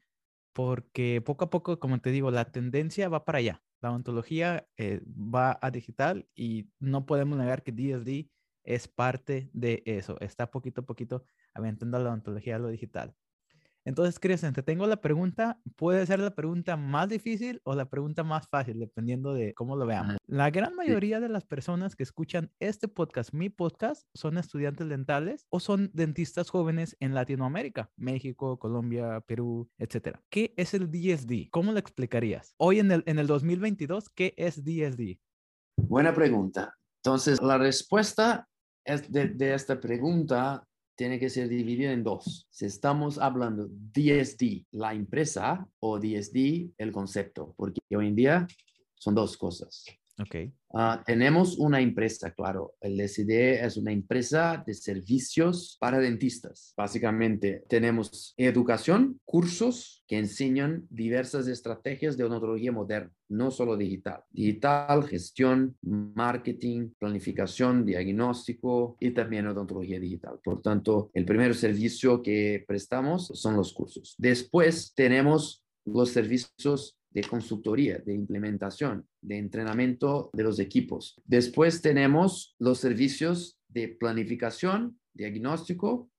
porque 0.53 1.21
poco 1.21 1.47
a 1.47 1.51
poco, 1.51 1.81
como 1.81 2.01
te 2.01 2.13
digo, 2.13 2.31
la 2.31 2.53
tendencia 2.53 3.09
va 3.09 3.25
para 3.25 3.39
allá. 3.39 3.61
La 3.81 3.91
ontología 3.91 4.69
eh, 4.77 5.01
va 5.05 5.59
a 5.61 5.73
digital 5.73 6.29
y 6.37 6.71
no 6.79 7.07
podemos 7.07 7.37
negar 7.37 7.65
que 7.65 7.73
DSD 7.73 8.31
es 8.63 8.87
parte 8.87 9.51
de 9.53 9.83
eso. 9.85 10.17
Está 10.21 10.49
poquito 10.49 10.83
a 10.83 10.87
poquito 10.87 11.25
aventando 11.55 11.99
la 11.99 12.13
ontología 12.13 12.55
a 12.55 12.61
lo 12.61 12.69
digital. 12.69 13.17
Entonces, 13.87 14.19
Cristian, 14.19 14.53
te 14.53 14.65
tengo 14.65 14.85
la 14.89 14.97
pregunta, 14.97 15.61
puede 15.77 16.05
ser 16.07 16.19
la 16.19 16.35
pregunta 16.35 16.77
más 16.77 17.09
difícil 17.09 17.61
o 17.63 17.77
la 17.77 17.89
pregunta 17.89 18.25
más 18.25 18.49
fácil, 18.49 18.81
dependiendo 18.81 19.33
de 19.33 19.55
cómo 19.55 19.77
lo 19.77 19.87
veamos. 19.87 20.17
La 20.27 20.51
gran 20.51 20.75
mayoría 20.75 21.21
de 21.21 21.29
las 21.29 21.45
personas 21.45 21.95
que 21.95 22.03
escuchan 22.03 22.51
este 22.59 22.89
podcast, 22.89 23.33
mi 23.33 23.49
podcast, 23.49 24.09
son 24.13 24.39
estudiantes 24.39 24.89
dentales 24.89 25.47
o 25.51 25.61
son 25.61 25.91
dentistas 25.95 26.51
jóvenes 26.51 26.97
en 26.99 27.15
Latinoamérica, 27.15 27.89
México, 27.97 28.59
Colombia, 28.59 29.21
Perú, 29.21 29.71
etc. 29.79 30.19
¿Qué 30.31 30.53
es 30.57 30.75
el 30.75 30.91
DSD? 30.91 31.51
¿Cómo 31.53 31.71
lo 31.71 31.79
explicarías? 31.79 32.55
Hoy 32.57 32.81
en 32.81 32.91
el, 32.91 33.05
en 33.07 33.21
el 33.21 33.29
2022, 33.29 34.09
¿qué 34.09 34.35
es 34.37 34.65
DSD? 34.65 35.21
Buena 35.77 36.13
pregunta. 36.13 36.75
Entonces, 37.05 37.41
la 37.41 37.57
respuesta 37.57 38.49
es 38.85 39.13
de, 39.13 39.29
de 39.29 39.55
esta 39.55 39.79
pregunta 39.79 40.67
tiene 40.97 41.19
que 41.19 41.31
ser 41.31 41.49
dividido 41.49 41.93
en 41.93 42.03
dos. 42.03 42.49
Si 42.51 42.65
estamos 42.65 43.19
hablando 43.19 43.69
DSD, 43.69 44.65
la 44.73 44.95
empresa, 44.95 45.69
o 45.79 45.99
DSD, 45.99 46.73
el 46.79 46.91
concepto, 46.91 47.55
porque 47.57 47.81
hoy 47.95 48.09
en 48.09 48.17
día 48.17 48.47
son 48.95 49.15
dos 49.15 49.37
cosas. 49.37 49.85
Ok. 50.19 50.37
Ah, 50.73 51.03
tenemos 51.07 51.59
una 51.59 51.81
empresa, 51.81 52.33
claro. 52.33 52.75
El 52.81 52.97
DSD 52.97 53.65
es 53.65 53.77
una 53.77 53.93
empresa 53.93 54.63
de 54.67 54.75
servicios 54.75 55.77
para 55.81 55.99
dentistas. 55.99 56.75
Básicamente, 56.77 57.65
tenemos 57.69 58.35
educación, 58.37 59.21
cursos 59.25 60.05
que 60.07 60.19
enseñan 60.19 60.87
diversas 60.91 61.49
estrategias 61.49 62.17
de 62.17 62.25
odontología 62.25 62.73
moderna, 62.73 63.13
no 63.29 63.51
solo 63.51 63.77
digital. 63.77 64.23
Digital, 64.31 65.05
gestión, 65.05 65.77
marketing, 65.83 66.91
planificación, 66.99 67.85
diagnóstico 67.85 68.97
y 69.01 69.11
también 69.11 69.47
odontología 69.47 70.01
digital. 70.01 70.41
Por 70.43 70.63
tanto, 70.63 71.11
el 71.15 71.25
primer 71.25 71.55
servicio 71.55 72.23
que 72.23 72.65
prestamos 72.67 73.29
son 73.35 73.57
los 73.57 73.73
cursos. 73.73 74.15
Después 74.19 74.93
tenemos 74.95 75.63
los 75.85 76.11
servicios 76.11 76.99
de 77.11 77.23
consultoría, 77.25 77.99
de 77.99 78.15
implementación, 78.15 79.07
de 79.21 79.39
entrenamiento 79.39 80.31
de 80.33 80.43
los 80.43 80.59
equipos. 80.59 81.21
Después 81.25 81.81
tenemos 81.81 82.55
los 82.59 82.79
servicios 82.79 83.59
de 83.69 83.89
planificación, 83.89 84.99
diagnóstico, 85.15 86.11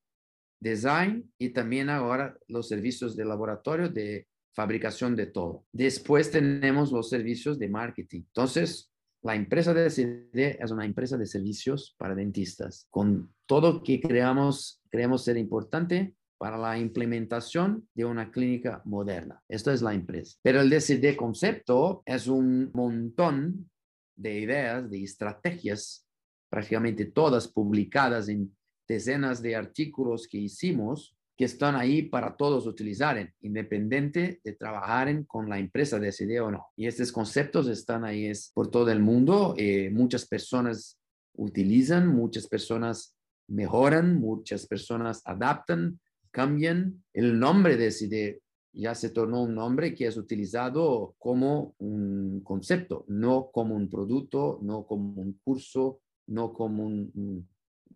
design 0.59 1.31
y 1.37 1.49
también 1.49 1.89
ahora 1.89 2.37
los 2.47 2.67
servicios 2.67 3.15
de 3.15 3.25
laboratorio 3.25 3.89
de 3.89 4.27
fabricación 4.53 5.15
de 5.15 5.27
todo. 5.27 5.65
Después 5.71 6.31
tenemos 6.31 6.91
los 6.91 7.09
servicios 7.09 7.59
de 7.59 7.69
marketing. 7.69 8.21
Entonces, 8.21 8.91
la 9.21 9.35
empresa 9.35 9.73
de 9.73 9.89
CD 9.89 10.57
es 10.59 10.71
una 10.71 10.85
empresa 10.85 11.17
de 11.17 11.25
servicios 11.25 11.95
para 11.97 12.15
dentistas. 12.15 12.87
Con 12.89 13.33
todo 13.45 13.83
que 13.83 13.99
creamos, 13.99 14.81
creemos 14.89 15.23
ser 15.23 15.37
importante, 15.37 16.15
para 16.37 16.57
la 16.57 16.77
implementación 16.77 17.87
de 17.93 18.05
una 18.05 18.31
clínica 18.31 18.81
moderna. 18.85 19.41
Esto 19.47 19.71
es 19.71 19.81
la 19.81 19.93
empresa. 19.93 20.37
Pero 20.41 20.61
el 20.61 20.69
DCD 20.69 21.15
concepto 21.15 22.03
es 22.05 22.27
un 22.27 22.71
montón 22.73 23.69
de 24.15 24.39
ideas, 24.39 24.89
de 24.89 25.03
estrategias, 25.03 26.05
prácticamente 26.49 27.05
todas 27.05 27.47
publicadas 27.47 28.29
en 28.29 28.55
decenas 28.87 29.41
de 29.41 29.55
artículos 29.55 30.27
que 30.27 30.37
hicimos, 30.37 31.15
que 31.37 31.45
están 31.45 31.75
ahí 31.75 32.01
para 32.01 32.35
todos 32.35 32.65
utilizar, 32.65 33.31
independiente 33.41 34.41
de 34.43 34.53
trabajar 34.53 35.23
con 35.27 35.47
la 35.47 35.59
empresa 35.59 35.99
DCD 35.99 36.41
o 36.41 36.49
no. 36.49 36.67
Y 36.75 36.87
estos 36.87 37.11
conceptos 37.11 37.67
están 37.67 38.03
ahí 38.05 38.31
por 38.55 38.71
todo 38.71 38.89
el 38.89 38.99
mundo. 38.99 39.53
Eh, 39.55 39.91
muchas 39.91 40.25
personas 40.25 40.99
utilizan, 41.33 42.07
muchas 42.07 42.47
personas 42.47 43.15
mejoran, 43.47 44.15
muchas 44.15 44.65
personas 44.65 45.21
adaptan, 45.25 45.99
cambian 46.37 47.03
el 47.13 47.39
nombre 47.39 47.77
de 47.77 47.89
CIDE. 47.89 48.43
Ya 48.71 48.93
se 48.93 49.09
tornó 49.09 49.41
un 49.41 49.55
nombre 49.55 49.95
que 49.95 50.05
es 50.05 50.17
utilizado 50.17 51.15
como 51.17 51.73
un 51.79 52.41
concepto, 52.43 53.05
no 53.07 53.49
como 53.51 53.73
un 53.73 53.89
producto, 53.89 54.59
no 54.61 54.85
como 54.85 55.19
un 55.19 55.33
curso, 55.43 55.99
no 56.27 56.53
como 56.53 56.85
un, 56.85 57.49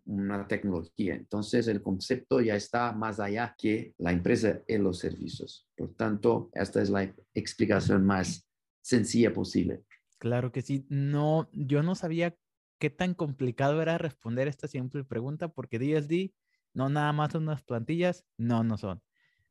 una 0.06 0.48
tecnología. 0.48 1.14
Entonces, 1.14 1.68
el 1.68 1.82
concepto 1.82 2.40
ya 2.40 2.56
está 2.56 2.90
más 2.90 3.20
allá 3.20 3.54
que 3.56 3.94
la 3.98 4.10
empresa 4.10 4.60
y 4.66 4.76
los 4.76 4.98
servicios. 4.98 5.68
Por 5.76 5.94
tanto, 5.94 6.50
esta 6.52 6.82
es 6.82 6.90
la 6.90 7.14
explicación 7.34 8.04
más 8.04 8.44
sencilla 8.82 9.32
posible. 9.32 9.84
Claro 10.18 10.50
que 10.50 10.62
sí. 10.62 10.84
No, 10.88 11.48
yo 11.52 11.84
no 11.84 11.94
sabía 11.94 12.36
qué 12.80 12.90
tan 12.90 13.14
complicado 13.14 13.80
era 13.80 13.98
responder 13.98 14.48
esta 14.48 14.66
simple 14.66 15.04
pregunta 15.04 15.46
porque 15.46 15.78
DSD 15.78 16.34
no 16.74 16.88
nada 16.88 17.12
más 17.12 17.34
unas 17.34 17.62
plantillas, 17.62 18.24
no, 18.36 18.64
no 18.64 18.76
son. 18.76 19.02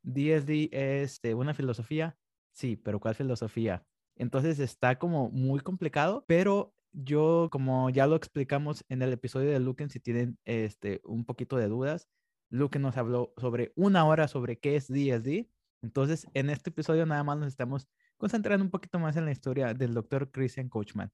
DSD 0.04 0.70
es 0.72 1.20
eh, 1.24 1.34
una 1.34 1.54
filosofía, 1.54 2.18
sí, 2.52 2.76
pero 2.76 3.00
¿cuál 3.00 3.16
filosofía? 3.16 3.86
Entonces 4.16 4.60
está 4.60 4.98
como 5.00 5.30
muy 5.30 5.60
complicado, 5.60 6.26
pero 6.28 6.74
yo, 6.94 7.50
como 7.52 7.90
ya 7.90 8.08
lo 8.08 8.16
explicamos 8.16 8.84
en 8.90 9.02
el 9.02 9.14
episodio 9.14 9.52
de 9.52 9.60
Luken, 9.60 9.90
si 9.90 10.00
tienen 10.00 10.38
este, 10.46 11.02
un 11.04 11.26
poquito 11.26 11.58
de 11.58 11.68
dudas, 11.68 12.08
Luken 12.50 12.82
nos 12.82 12.98
habló 12.98 13.34
sobre 13.38 13.72
una 13.76 14.06
hora 14.06 14.28
sobre 14.28 14.60
qué 14.60 14.76
es 14.76 14.88
DSD. 14.88 15.48
Entonces, 15.82 16.28
en 16.34 16.50
este 16.50 16.70
episodio 16.70 17.06
nada 17.06 17.24
más 17.24 17.38
nos 17.38 17.48
estamos 17.48 17.88
concentrando 18.18 18.64
un 18.64 18.72
poquito 18.72 19.00
más 19.00 19.16
en 19.16 19.26
la 19.26 19.32
historia 19.32 19.74
del 19.74 19.94
doctor 19.94 20.32
Christian 20.32 20.70
Coachman. 20.70 21.12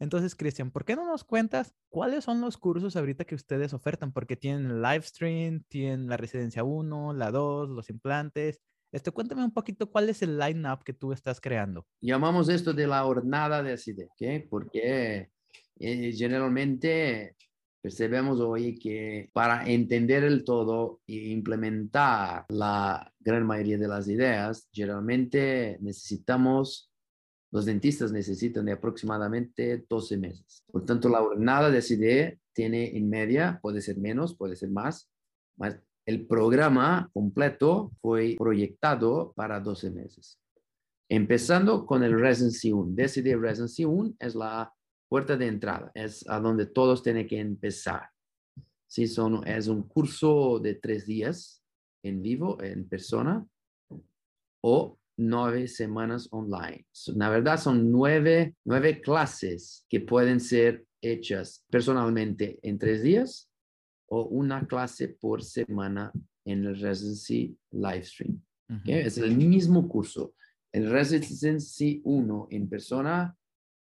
Entonces, 0.00 0.34
Cristian, 0.34 0.70
¿por 0.70 0.84
qué 0.84 0.96
no 0.96 1.04
nos 1.04 1.24
cuentas 1.24 1.74
cuáles 1.88 2.24
son 2.24 2.40
los 2.40 2.56
cursos 2.56 2.96
ahorita 2.96 3.24
que 3.24 3.34
ustedes 3.34 3.72
ofertan? 3.72 4.12
Porque 4.12 4.36
tienen 4.36 4.80
live 4.80 5.02
stream, 5.02 5.64
tienen 5.68 6.08
la 6.08 6.16
residencia 6.16 6.62
1, 6.64 7.14
la 7.14 7.30
2, 7.30 7.68
los 7.70 7.90
implantes. 7.90 8.60
Este, 8.92 9.10
cuéntame 9.10 9.44
un 9.44 9.52
poquito 9.52 9.90
cuál 9.90 10.08
es 10.08 10.22
el 10.22 10.38
line-up 10.38 10.82
que 10.84 10.94
tú 10.94 11.12
estás 11.12 11.40
creando. 11.40 11.86
Llamamos 12.00 12.48
esto 12.48 12.72
de 12.72 12.86
la 12.86 13.02
jornada 13.02 13.62
de 13.62 13.72
acidez, 13.72 14.08
¿ok? 14.08 14.48
Porque 14.48 15.30
eh, 15.78 16.12
generalmente 16.12 17.36
percebemos 17.80 18.40
hoy 18.40 18.78
que 18.78 19.30
para 19.32 19.68
entender 19.68 20.24
el 20.24 20.44
todo 20.44 21.00
e 21.06 21.28
implementar 21.30 22.46
la 22.48 23.12
gran 23.20 23.46
mayoría 23.46 23.78
de 23.78 23.88
las 23.88 24.08
ideas, 24.08 24.68
generalmente 24.72 25.78
necesitamos 25.80 26.87
los 27.50 27.64
dentistas 27.64 28.12
necesitan 28.12 28.66
de 28.66 28.72
aproximadamente 28.72 29.84
12 29.88 30.16
meses. 30.18 30.64
Por 30.70 30.84
tanto, 30.84 31.08
la 31.08 31.20
jornada 31.20 31.70
de 31.70 31.80
CDE 31.80 32.40
tiene 32.52 32.96
en 32.96 33.08
media, 33.08 33.58
puede 33.62 33.80
ser 33.80 33.98
menos, 33.98 34.36
puede 34.36 34.56
ser 34.56 34.70
más, 34.70 35.10
más 35.56 35.80
el 36.08 36.26
programa 36.26 37.10
completo 37.12 37.92
fue 38.00 38.34
proyectado 38.38 39.32
para 39.36 39.60
12 39.60 39.90
meses. 39.90 40.40
Empezando 41.10 41.84
con 41.84 42.02
el 42.02 42.18
Residency 42.18 42.72
1. 42.72 42.94
DCD 42.94 43.36
Residency 43.38 43.84
1 43.84 44.14
es 44.18 44.34
la 44.34 44.72
puerta 45.08 45.36
de 45.36 45.46
entrada, 45.46 45.90
es 45.94 46.28
a 46.28 46.40
donde 46.40 46.66
todos 46.66 47.02
tienen 47.02 47.26
que 47.26 47.38
empezar. 47.38 48.08
Sí, 48.86 49.06
son, 49.06 49.46
es 49.46 49.68
un 49.68 49.82
curso 49.82 50.58
de 50.58 50.74
tres 50.76 51.06
días 51.06 51.62
en 52.02 52.22
vivo, 52.22 52.62
en 52.62 52.88
persona, 52.88 53.46
o 54.62 54.97
nueve 55.18 55.68
semanas 55.68 56.28
online. 56.30 56.86
La 57.14 57.28
verdad 57.28 57.58
son 57.58 57.90
nueve, 57.90 58.54
nueve 58.64 59.00
clases 59.00 59.84
que 59.88 60.00
pueden 60.00 60.40
ser 60.40 60.86
hechas 61.02 61.64
personalmente 61.70 62.58
en 62.62 62.78
tres 62.78 63.02
días 63.02 63.50
o 64.06 64.22
una 64.24 64.66
clase 64.66 65.08
por 65.08 65.42
semana 65.42 66.12
en 66.44 66.64
el 66.64 66.80
Residency 66.80 67.56
Livestream. 67.72 68.40
Es 68.84 69.18
el 69.18 69.36
mismo 69.36 69.88
curso. 69.88 70.34
El 70.72 70.90
Residency 70.90 72.00
1 72.04 72.48
en 72.50 72.68
persona, 72.68 73.36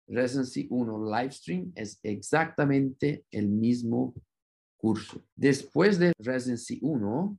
Residency 0.07 0.67
1 0.69 1.05
Livestream 1.05 1.71
es 1.75 1.99
exactamente 2.03 3.25
el 3.31 3.47
mismo 3.47 4.13
curso. 4.77 5.25
Después 5.35 5.97
de 5.97 6.11
Residency 6.19 6.79
1, 6.81 7.37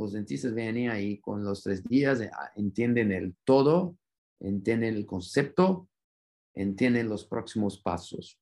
los 0.00 0.12
dentistas 0.12 0.54
vienen 0.54 0.88
ahí 0.88 1.18
con 1.18 1.44
los 1.44 1.62
tres 1.62 1.84
días, 1.84 2.20
ah, 2.32 2.50
entienden 2.56 3.12
el 3.12 3.36
todo, 3.44 3.98
entienden 4.40 4.94
el 4.94 5.04
concepto, 5.04 5.88
entienden 6.54 7.08
los 7.08 7.26
próximos 7.26 7.78
pasos. 7.78 8.40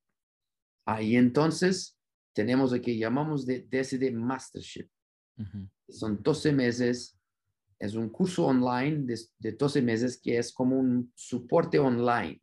Ahí 0.86 1.16
entonces 1.16 1.98
tenemos 2.32 2.70
lo 2.72 2.80
que 2.80 2.96
llamamos 2.96 3.44
de 3.44 3.62
DSD 3.62 4.12
Mastership. 4.12 4.88
Son 5.88 6.22
12 6.22 6.52
meses, 6.52 7.18
es 7.78 7.94
un 7.94 8.08
curso 8.08 8.46
online 8.46 9.04
de, 9.04 9.20
de 9.38 9.52
12 9.52 9.82
meses 9.82 10.20
que 10.20 10.38
es 10.38 10.52
como 10.52 10.78
un 10.78 11.12
soporte 11.16 11.78
online 11.78 12.40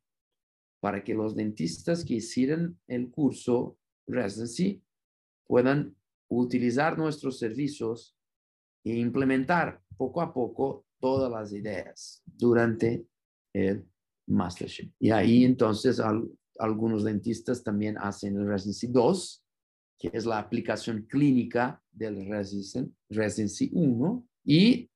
para 0.82 1.04
que 1.04 1.14
los 1.14 1.36
dentistas 1.36 2.04
que 2.04 2.16
hicieron 2.16 2.80
el 2.88 3.10
curso 3.10 3.78
residency 4.08 4.84
puedan 5.48 5.96
utilizar 6.28 6.98
nuestros 6.98 7.40
servicios 7.40 8.15
e 8.86 8.96
implementar 8.98 9.82
poco 9.98 10.22
a 10.22 10.32
poco 10.32 10.86
todas 11.00 11.30
las 11.30 11.52
ideas 11.52 12.22
durante 12.26 13.06
el 13.54 13.86
mastership. 14.28 14.92
Y 15.00 15.12
ahí 15.12 15.44
entonces 15.44 16.02
algunos 16.60 17.04
dentistas 17.04 17.64
también 17.64 17.98
hacen 17.98 18.38
el 18.38 18.48
Residency 18.48 18.88
2, 18.88 19.44
que 20.00 20.12
es 20.14 20.26
la 20.26 20.40
aplicación 20.40 21.04
clínica 21.10 21.82
del 21.92 22.28
Residency 22.30 23.70
1, 23.74 24.28
y 24.46 24.90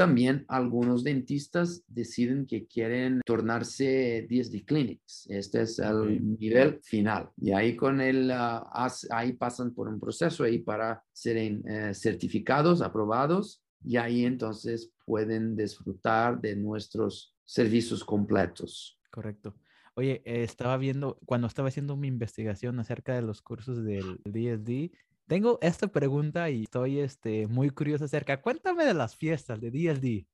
también 0.00 0.46
algunos 0.48 1.04
dentistas 1.04 1.84
deciden 1.86 2.46
que 2.46 2.66
quieren 2.66 3.20
tornarse 3.26 4.26
DSD 4.30 4.64
Clinics. 4.64 5.26
Este 5.28 5.60
es 5.60 5.78
el 5.78 6.38
nivel 6.38 6.80
final. 6.82 7.28
Y 7.36 7.52
ahí 7.52 7.76
con 7.76 8.00
el, 8.00 8.30
ah, 8.30 8.66
ahí 9.10 9.34
pasan 9.34 9.74
por 9.74 9.88
un 9.88 10.00
proceso 10.00 10.42
ahí 10.42 10.60
para 10.60 11.04
ser 11.12 11.36
eh, 11.36 11.92
certificados, 11.92 12.80
aprobados, 12.80 13.62
y 13.84 13.98
ahí 13.98 14.24
entonces 14.24 14.90
pueden 15.04 15.54
disfrutar 15.54 16.40
de 16.40 16.56
nuestros 16.56 17.34
servicios 17.44 18.02
completos. 18.02 18.98
Correcto. 19.10 19.54
Oye, 19.96 20.22
estaba 20.24 20.78
viendo, 20.78 21.18
cuando 21.26 21.46
estaba 21.46 21.68
haciendo 21.68 21.94
mi 21.98 22.08
investigación 22.08 22.80
acerca 22.80 23.14
de 23.14 23.20
los 23.20 23.42
cursos 23.42 23.84
del 23.84 24.18
DSD, 24.24 24.96
tengo 25.30 25.60
esta 25.62 25.86
pregunta 25.86 26.50
y 26.50 26.64
estoy 26.64 26.98
este, 26.98 27.46
muy 27.46 27.70
curioso 27.70 28.04
acerca. 28.04 28.42
Cuéntame 28.42 28.84
de 28.84 28.94
las 28.94 29.14
fiestas 29.14 29.60
de 29.60 29.70
DLD. 29.70 30.26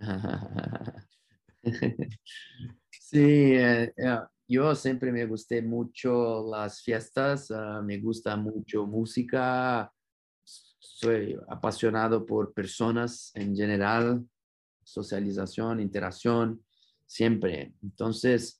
sí, 2.90 3.20
eh, 3.54 3.94
eh, 3.96 4.18
yo 4.48 4.74
siempre 4.74 5.12
me 5.12 5.24
gusté 5.26 5.62
mucho 5.62 6.44
las 6.50 6.82
fiestas, 6.82 7.52
ah, 7.52 7.80
me 7.80 7.98
gusta 7.98 8.34
mucho 8.34 8.88
música, 8.88 9.92
soy 10.42 11.38
apasionado 11.48 12.26
por 12.26 12.52
personas 12.52 13.30
en 13.36 13.54
general, 13.54 14.26
socialización, 14.82 15.78
interacción, 15.78 16.60
siempre. 17.06 17.72
Entonces, 17.84 18.59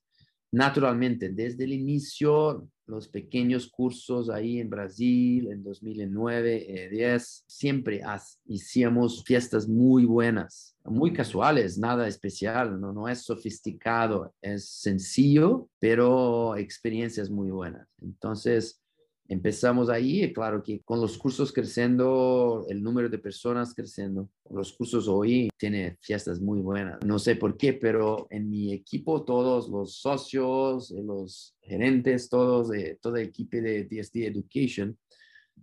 naturalmente, 0.52 1.28
desde 1.30 1.64
el 1.64 1.72
inicio 1.72 2.68
los 2.90 3.08
pequeños 3.08 3.68
cursos 3.70 4.28
ahí 4.28 4.58
en 4.58 4.68
Brasil 4.68 5.48
en 5.50 5.62
2009, 5.62 6.88
10, 6.90 7.22
eh, 7.22 7.44
siempre 7.46 8.02
hacíamos 8.02 9.22
fiestas 9.24 9.68
muy 9.68 10.04
buenas, 10.04 10.76
muy 10.84 11.12
casuales, 11.12 11.78
nada 11.78 12.08
especial, 12.08 12.80
no, 12.80 12.92
no 12.92 13.08
es 13.08 13.22
sofisticado, 13.22 14.34
es 14.42 14.68
sencillo, 14.68 15.68
pero 15.78 16.56
experiencias 16.56 17.30
muy 17.30 17.50
buenas. 17.50 17.88
Entonces, 18.02 18.82
Empezamos 19.30 19.88
ahí, 19.88 20.32
claro 20.32 20.60
que 20.60 20.80
con 20.80 21.00
los 21.00 21.16
cursos 21.16 21.52
creciendo, 21.52 22.66
el 22.68 22.82
número 22.82 23.08
de 23.08 23.20
personas 23.20 23.72
creciendo. 23.72 24.28
Los 24.50 24.72
cursos 24.72 25.06
hoy 25.06 25.48
tienen 25.56 25.96
fiestas 26.00 26.40
muy 26.40 26.58
buenas. 26.58 26.98
No 27.06 27.16
sé 27.16 27.36
por 27.36 27.56
qué, 27.56 27.74
pero 27.74 28.26
en 28.28 28.50
mi 28.50 28.72
equipo 28.72 29.24
todos 29.24 29.68
los 29.68 30.00
socios, 30.00 30.90
eh, 30.90 31.00
los 31.00 31.56
gerentes, 31.62 32.28
todos, 32.28 32.72
todo 33.00 33.16
el 33.18 33.28
equipo 33.28 33.58
de 33.58 33.84
DSD 33.84 34.26
Education, 34.26 34.98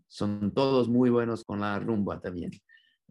son 0.07 0.53
todos 0.53 0.87
muy 0.87 1.09
buenos 1.09 1.43
con 1.43 1.59
la 1.59 1.77
rumba 1.77 2.21
también. 2.21 2.51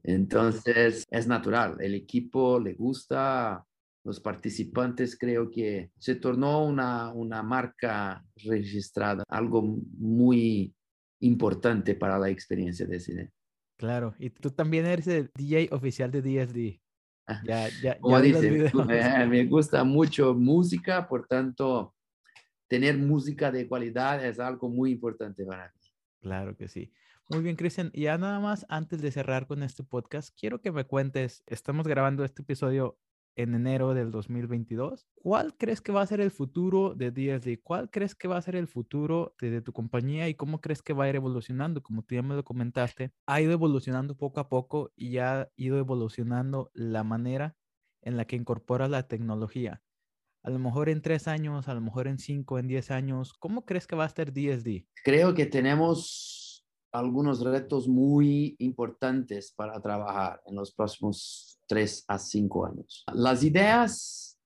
Entonces, 0.04 1.04
es 1.10 1.26
natural, 1.26 1.76
el 1.80 1.94
equipo 1.94 2.58
le 2.58 2.72
gusta, 2.72 3.62
los 4.06 4.20
participantes, 4.20 5.18
creo 5.18 5.50
que 5.50 5.90
se 5.98 6.14
tornó 6.14 6.64
una, 6.64 7.12
una 7.12 7.42
marca 7.42 8.24
registrada, 8.36 9.24
algo 9.28 9.62
muy 9.98 10.72
importante 11.20 11.96
para 11.96 12.16
la 12.16 12.30
experiencia 12.30 12.86
de 12.86 13.00
cine. 13.00 13.32
Claro, 13.76 14.14
y 14.20 14.30
tú 14.30 14.50
también 14.52 14.86
eres 14.86 15.08
el 15.08 15.30
DJ 15.34 15.70
oficial 15.72 16.12
de 16.12 16.22
DSD. 16.22 16.80
Ah, 17.26 17.42
ya, 17.44 17.68
ya, 17.82 17.98
Como 17.98 18.20
dice, 18.20 18.70
me 19.28 19.44
gusta 19.46 19.82
mucho 19.82 20.34
música, 20.34 21.08
por 21.08 21.26
tanto, 21.26 21.92
tener 22.68 22.96
música 22.96 23.50
de 23.50 23.68
calidad 23.68 24.24
es 24.24 24.38
algo 24.38 24.68
muy 24.68 24.92
importante 24.92 25.44
para 25.44 25.64
mí. 25.64 25.80
Claro 26.20 26.56
que 26.56 26.68
sí. 26.68 26.92
Muy 27.28 27.42
bien, 27.42 27.56
Cristian. 27.56 27.90
Y 27.92 28.02
ya 28.02 28.18
nada 28.18 28.38
más, 28.38 28.64
antes 28.68 29.02
de 29.02 29.10
cerrar 29.10 29.48
con 29.48 29.64
este 29.64 29.82
podcast, 29.82 30.30
quiero 30.38 30.60
que 30.60 30.70
me 30.70 30.84
cuentes, 30.84 31.42
estamos 31.46 31.88
grabando 31.88 32.24
este 32.24 32.42
episodio 32.42 33.00
en 33.36 33.54
enero 33.54 33.94
del 33.94 34.10
2022. 34.10 35.06
¿Cuál 35.14 35.54
crees 35.56 35.80
que 35.80 35.92
va 35.92 36.00
a 36.00 36.06
ser 36.06 36.20
el 36.20 36.30
futuro 36.30 36.94
de 36.94 37.10
DSD? 37.10 37.62
¿Cuál 37.62 37.90
crees 37.90 38.14
que 38.14 38.28
va 38.28 38.38
a 38.38 38.42
ser 38.42 38.56
el 38.56 38.66
futuro 38.66 39.34
de, 39.38 39.60
tu 39.60 39.72
compañía 39.72 40.28
y 40.28 40.34
cómo 40.34 40.60
crees 40.60 40.82
que 40.82 40.94
va 40.94 41.04
a 41.04 41.08
ir 41.08 41.16
evolucionando? 41.16 41.82
Como 41.82 42.02
tú 42.02 42.14
ya 42.14 42.22
me 42.22 42.34
lo 42.34 42.44
comentaste, 42.44 43.12
ha 43.26 43.40
ido 43.40 43.52
evolucionando 43.52 44.16
poco 44.16 44.40
a 44.40 44.48
poco 44.48 44.92
y 44.96 45.18
ha 45.18 45.50
ido 45.56 45.78
evolucionando 45.78 46.70
la 46.72 47.04
manera 47.04 47.56
en 48.00 48.16
la 48.16 48.24
que 48.24 48.36
incorpora 48.36 48.88
la 48.88 49.06
tecnología. 49.06 49.82
A 50.42 50.50
lo 50.50 50.58
mejor 50.58 50.88
en 50.88 51.02
tres 51.02 51.26
años, 51.28 51.68
a 51.68 51.74
lo 51.74 51.80
mejor 51.80 52.06
en 52.06 52.18
cinco, 52.18 52.58
en 52.58 52.68
diez 52.68 52.90
años, 52.90 53.34
¿cómo 53.34 53.64
crees 53.66 53.86
que 53.86 53.96
va 53.96 54.04
a 54.04 54.06
estar 54.06 54.32
DSD? 54.32 54.86
Creo 55.02 55.34
que 55.34 55.44
tenemos 55.44 56.35
algunos 56.98 57.42
retos 57.42 57.88
muy 57.88 58.56
importantes 58.58 59.52
para 59.52 59.80
trabajar 59.80 60.40
en 60.46 60.56
los 60.56 60.72
próximos 60.72 61.58
tres 61.66 62.04
a 62.08 62.18
cinco 62.18 62.66
años. 62.66 63.04
Las 63.12 63.42
ideas 63.42 64.38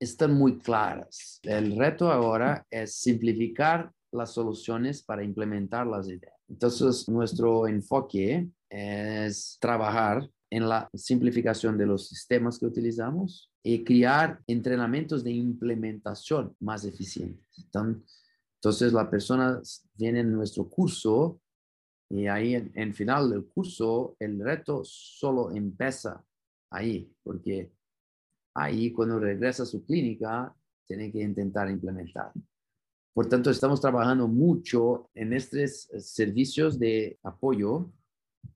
están 0.00 0.34
muy 0.34 0.58
claras. 0.58 1.38
El 1.42 1.76
reto 1.76 2.10
ahora 2.10 2.66
es 2.70 2.96
simplificar 2.96 3.92
las 4.12 4.32
soluciones 4.32 5.02
para 5.02 5.24
implementar 5.24 5.86
las 5.86 6.08
ideas. 6.08 6.34
Entonces, 6.48 7.08
nuestro 7.08 7.66
enfoque 7.66 8.48
es 8.68 9.56
trabajar 9.60 10.28
en 10.50 10.68
la 10.68 10.88
simplificación 10.92 11.78
de 11.78 11.86
los 11.86 12.08
sistemas 12.08 12.58
que 12.58 12.66
utilizamos 12.66 13.50
y 13.62 13.84
crear 13.84 14.40
entrenamientos 14.46 15.24
de 15.24 15.30
implementación 15.30 16.54
más 16.60 16.84
eficientes. 16.84 17.42
Entonces, 17.64 18.92
la 18.92 19.08
persona 19.08 19.60
viene 19.94 20.20
en 20.20 20.32
nuestro 20.32 20.68
curso 20.68 21.40
y 22.12 22.26
ahí 22.26 22.54
en, 22.54 22.70
en 22.74 22.94
final 22.94 23.30
del 23.30 23.46
curso 23.46 24.16
el 24.18 24.38
reto 24.38 24.82
solo 24.84 25.50
empieza 25.50 26.22
ahí, 26.70 27.10
porque 27.22 27.72
ahí 28.54 28.92
cuando 28.92 29.18
regresa 29.18 29.62
a 29.62 29.66
su 29.66 29.82
clínica 29.82 30.54
tiene 30.86 31.10
que 31.10 31.22
intentar 31.22 31.70
implementar. 31.70 32.30
Por 33.14 33.28
tanto, 33.28 33.50
estamos 33.50 33.80
trabajando 33.80 34.28
mucho 34.28 35.10
en 35.14 35.32
estos 35.32 35.88
servicios 35.98 36.78
de 36.78 37.18
apoyo 37.22 37.90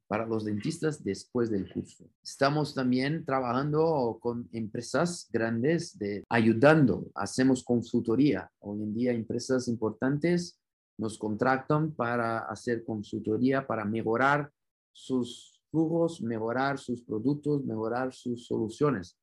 para 0.07 0.27
los 0.27 0.45
dentistas 0.45 1.03
después 1.03 1.51
del 1.51 1.73
curso. 1.73 2.05
Estamos 2.23 2.75
también 2.75 3.25
trabajando 3.25 4.19
con 4.21 4.49
empresas 4.53 5.29
grandes 5.33 5.99
de 5.99 6.25
ayudando, 6.29 7.07
hacemos 7.15 7.65
consultoría. 7.65 8.51
Hoy 8.61 8.83
en 8.83 8.95
día 8.95 9.13
empresas 9.13 9.67
importantes 9.67 10.61
nos 10.99 11.19
contratan 11.19 11.93
para 11.93 12.39
hacer 12.41 12.85
consultoría, 12.85 13.67
para 13.67 13.85
mejorar 13.85 14.51
sus 14.93 15.61
flujos, 15.71 16.23
mejorar 16.23 16.79
sus 16.79 17.03
productos, 17.03 17.65
mejorar 17.65 18.13
sus 18.13 18.47
soluciones. 18.47 19.19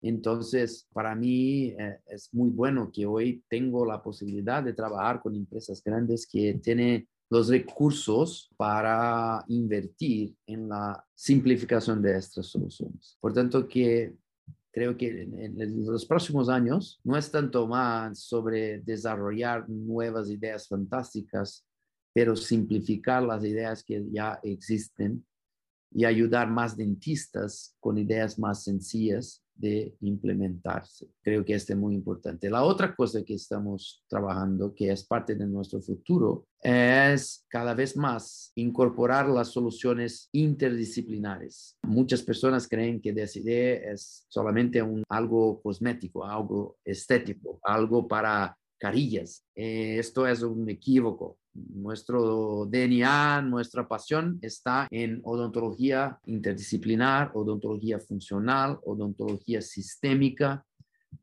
Entonces, 0.00 0.86
para 0.92 1.14
mí 1.14 1.74
eh, 1.78 1.98
es 2.06 2.32
muy 2.32 2.50
bueno 2.50 2.90
que 2.92 3.06
hoy 3.06 3.42
tengo 3.48 3.86
la 3.86 4.02
posibilidad 4.02 4.62
de 4.62 4.74
trabajar 4.74 5.22
con 5.22 5.34
empresas 5.34 5.82
grandes 5.82 6.26
que 6.30 6.60
tienen 6.62 7.08
los 7.30 7.48
recursos 7.48 8.50
para 8.56 9.44
invertir 9.48 10.36
en 10.46 10.68
la 10.68 11.02
simplificación 11.14 12.02
de 12.02 12.18
estas 12.18 12.46
soluciones. 12.46 13.16
Por 13.18 13.32
tanto, 13.32 13.66
que 13.66 14.14
creo 14.74 14.96
que 14.96 15.22
en, 15.22 15.86
los 15.86 16.04
próximos 16.04 16.48
años 16.48 17.00
no 17.04 17.16
es 17.16 17.30
tanto 17.30 17.68
más 17.68 18.18
sobre 18.18 18.80
desarrollar 18.80 19.68
nuevas 19.68 20.28
ideas 20.28 20.66
fantásticas, 20.66 21.64
pero 22.12 22.34
simplificar 22.34 23.22
las 23.22 23.44
ideas 23.44 23.84
que 23.84 24.04
ya 24.10 24.40
existen 24.42 25.24
y 25.92 26.04
ayudar 26.04 26.50
más 26.50 26.76
dentistas 26.76 27.76
con 27.78 27.98
ideas 27.98 28.36
más 28.36 28.64
sencillas 28.64 29.43
de 29.54 29.94
implementarse. 30.00 31.08
Creo 31.22 31.44
que 31.44 31.54
este 31.54 31.72
es 31.72 31.78
muy 31.78 31.94
importante. 31.94 32.50
La 32.50 32.64
otra 32.64 32.94
cosa 32.94 33.24
que 33.24 33.34
estamos 33.34 34.02
trabajando, 34.08 34.74
que 34.74 34.90
es 34.90 35.04
parte 35.04 35.34
de 35.34 35.46
nuestro 35.46 35.80
futuro, 35.80 36.46
es 36.60 37.44
cada 37.48 37.74
vez 37.74 37.96
más 37.96 38.52
incorporar 38.54 39.28
las 39.28 39.48
soluciones 39.48 40.28
interdisciplinares. 40.32 41.76
Muchas 41.82 42.22
personas 42.22 42.66
creen 42.66 43.00
que 43.00 43.12
DSD 43.12 43.92
es 43.92 44.26
solamente 44.28 44.82
un, 44.82 45.02
algo 45.08 45.60
cosmético, 45.62 46.24
algo 46.24 46.78
estético, 46.84 47.60
algo 47.62 48.08
para 48.08 48.56
carillas. 48.78 49.46
Esto 49.54 50.26
es 50.26 50.42
un 50.42 50.68
equívoco. 50.68 51.38
Nuestro 51.54 52.66
DNA, 52.66 53.42
nuestra 53.42 53.86
pasión 53.86 54.38
está 54.42 54.88
en 54.90 55.20
odontología 55.22 56.18
interdisciplinar, 56.26 57.30
odontología 57.34 58.00
funcional, 58.00 58.80
odontología 58.84 59.62
sistémica, 59.62 60.66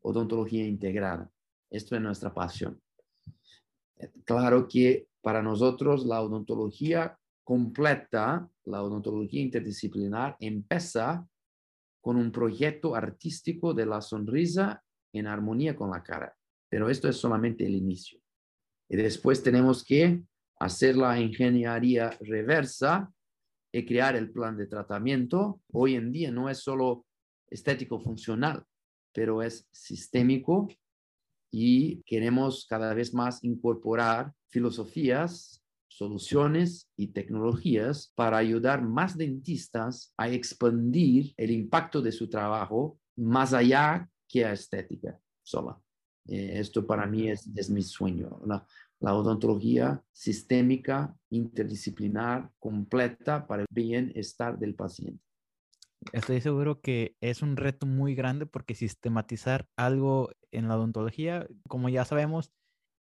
odontología 0.00 0.66
integrada. 0.66 1.30
Esto 1.70 1.96
es 1.96 2.02
nuestra 2.02 2.32
pasión. 2.32 2.80
Claro 4.24 4.66
que 4.68 5.06
para 5.20 5.42
nosotros 5.42 6.06
la 6.06 6.22
odontología 6.22 7.18
completa, 7.44 8.48
la 8.64 8.82
odontología 8.82 9.42
interdisciplinar, 9.42 10.36
empieza 10.40 11.26
con 12.00 12.16
un 12.16 12.32
proyecto 12.32 12.94
artístico 12.94 13.74
de 13.74 13.86
la 13.86 14.00
sonrisa 14.00 14.82
en 15.12 15.26
armonía 15.26 15.76
con 15.76 15.90
la 15.90 16.02
cara. 16.02 16.34
Pero 16.68 16.88
esto 16.88 17.08
es 17.08 17.16
solamente 17.16 17.66
el 17.66 17.74
inicio. 17.74 18.21
Después 18.96 19.42
tenemos 19.42 19.82
que 19.82 20.22
hacer 20.58 20.96
la 20.96 21.18
ingeniería 21.18 22.10
reversa 22.20 23.10
y 23.72 23.86
crear 23.86 24.16
el 24.16 24.30
plan 24.30 24.56
de 24.56 24.66
tratamiento. 24.66 25.60
Hoy 25.72 25.94
en 25.94 26.12
día 26.12 26.30
no 26.30 26.50
es 26.50 26.58
solo 26.58 27.06
estético 27.48 27.98
funcional, 28.00 28.64
pero 29.14 29.42
es 29.42 29.66
sistémico 29.72 30.68
y 31.50 32.02
queremos 32.02 32.66
cada 32.68 32.92
vez 32.92 33.14
más 33.14 33.42
incorporar 33.42 34.34
filosofías, 34.48 35.64
soluciones 35.88 36.90
y 36.94 37.08
tecnologías 37.08 38.12
para 38.14 38.36
ayudar 38.36 38.82
más 38.82 39.16
dentistas 39.16 40.12
a 40.18 40.28
expandir 40.28 41.32
el 41.38 41.50
impacto 41.50 42.02
de 42.02 42.12
su 42.12 42.28
trabajo 42.28 42.98
más 43.16 43.54
allá 43.54 44.08
que 44.28 44.44
a 44.44 44.52
estética 44.52 45.18
sola. 45.42 45.81
Eh, 46.28 46.52
esto 46.58 46.86
para 46.86 47.06
mí 47.06 47.28
es, 47.28 47.48
es 47.56 47.68
mi 47.68 47.82
sueño, 47.82 48.40
la, 48.46 48.64
la, 49.00 49.14
odontología 49.14 50.02
sistémica, 50.12 51.16
interdisciplinar, 51.30 52.50
completa 52.58 53.46
para 53.46 53.62
el 53.62 53.68
bienestar 53.70 54.58
del 54.58 54.74
paciente. 54.74 55.22
Estoy 56.12 56.40
seguro 56.40 56.80
que 56.80 57.16
es 57.20 57.42
un 57.42 57.56
reto 57.56 57.86
muy 57.86 58.14
grande 58.14 58.46
porque 58.46 58.74
sistematizar 58.74 59.68
algo 59.76 60.30
en 60.50 60.68
la 60.68 60.76
odontología, 60.76 61.46
como 61.68 61.88
ya 61.88 62.04
sabemos, 62.04 62.52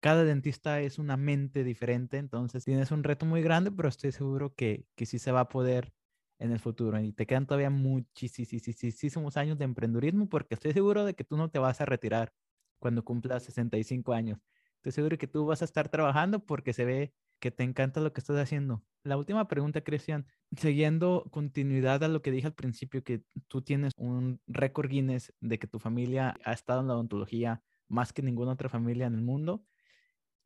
cada 0.00 0.24
dentista 0.24 0.80
es 0.80 0.98
una 0.98 1.16
mente 1.16 1.64
diferente, 1.64 2.18
entonces 2.18 2.64
tienes 2.64 2.90
un 2.90 3.02
reto 3.02 3.26
muy 3.26 3.42
grande, 3.42 3.70
pero 3.70 3.88
estoy 3.88 4.12
seguro 4.12 4.54
que, 4.54 4.86
que 4.94 5.06
sí 5.06 5.18
se 5.18 5.32
va 5.32 5.40
a 5.40 5.48
poder 5.48 5.92
en 6.38 6.52
el 6.52 6.60
futuro. 6.60 7.00
Y 7.00 7.12
te 7.12 7.26
quedan 7.26 7.46
todavía 7.46 7.70
muchísimos 7.70 9.36
años 9.36 9.58
de 9.58 9.64
emprendurismo 9.64 10.28
porque 10.28 10.54
estoy 10.54 10.72
seguro 10.72 11.04
de 11.04 11.14
que 11.14 11.24
tú 11.24 11.36
no 11.36 11.50
te 11.50 11.58
vas 11.58 11.80
a 11.80 11.86
retirar 11.86 12.32
cuando 12.78 13.04
cumplas 13.04 13.44
65 13.44 14.12
años. 14.12 14.38
Estoy 14.76 14.92
seguro 14.92 15.18
que 15.18 15.26
tú 15.26 15.46
vas 15.46 15.62
a 15.62 15.64
estar 15.64 15.88
trabajando 15.88 16.44
porque 16.44 16.72
se 16.72 16.84
ve 16.84 17.12
que 17.38 17.50
te 17.50 17.64
encanta 17.64 18.00
lo 18.00 18.12
que 18.12 18.20
estás 18.20 18.36
haciendo. 18.38 18.82
La 19.02 19.16
última 19.16 19.46
pregunta, 19.48 19.82
Cristian, 19.82 20.26
siguiendo 20.56 21.26
continuidad 21.30 22.02
a 22.02 22.08
lo 22.08 22.22
que 22.22 22.30
dije 22.30 22.46
al 22.46 22.54
principio, 22.54 23.04
que 23.04 23.22
tú 23.48 23.62
tienes 23.62 23.92
un 23.96 24.40
récord 24.46 24.88
Guinness 24.88 25.32
de 25.40 25.58
que 25.58 25.66
tu 25.66 25.78
familia 25.78 26.36
ha 26.44 26.52
estado 26.52 26.80
en 26.80 26.88
la 26.88 26.94
odontología 26.94 27.62
más 27.88 28.12
que 28.12 28.22
ninguna 28.22 28.52
otra 28.52 28.68
familia 28.68 29.06
en 29.06 29.14
el 29.14 29.22
mundo. 29.22 29.64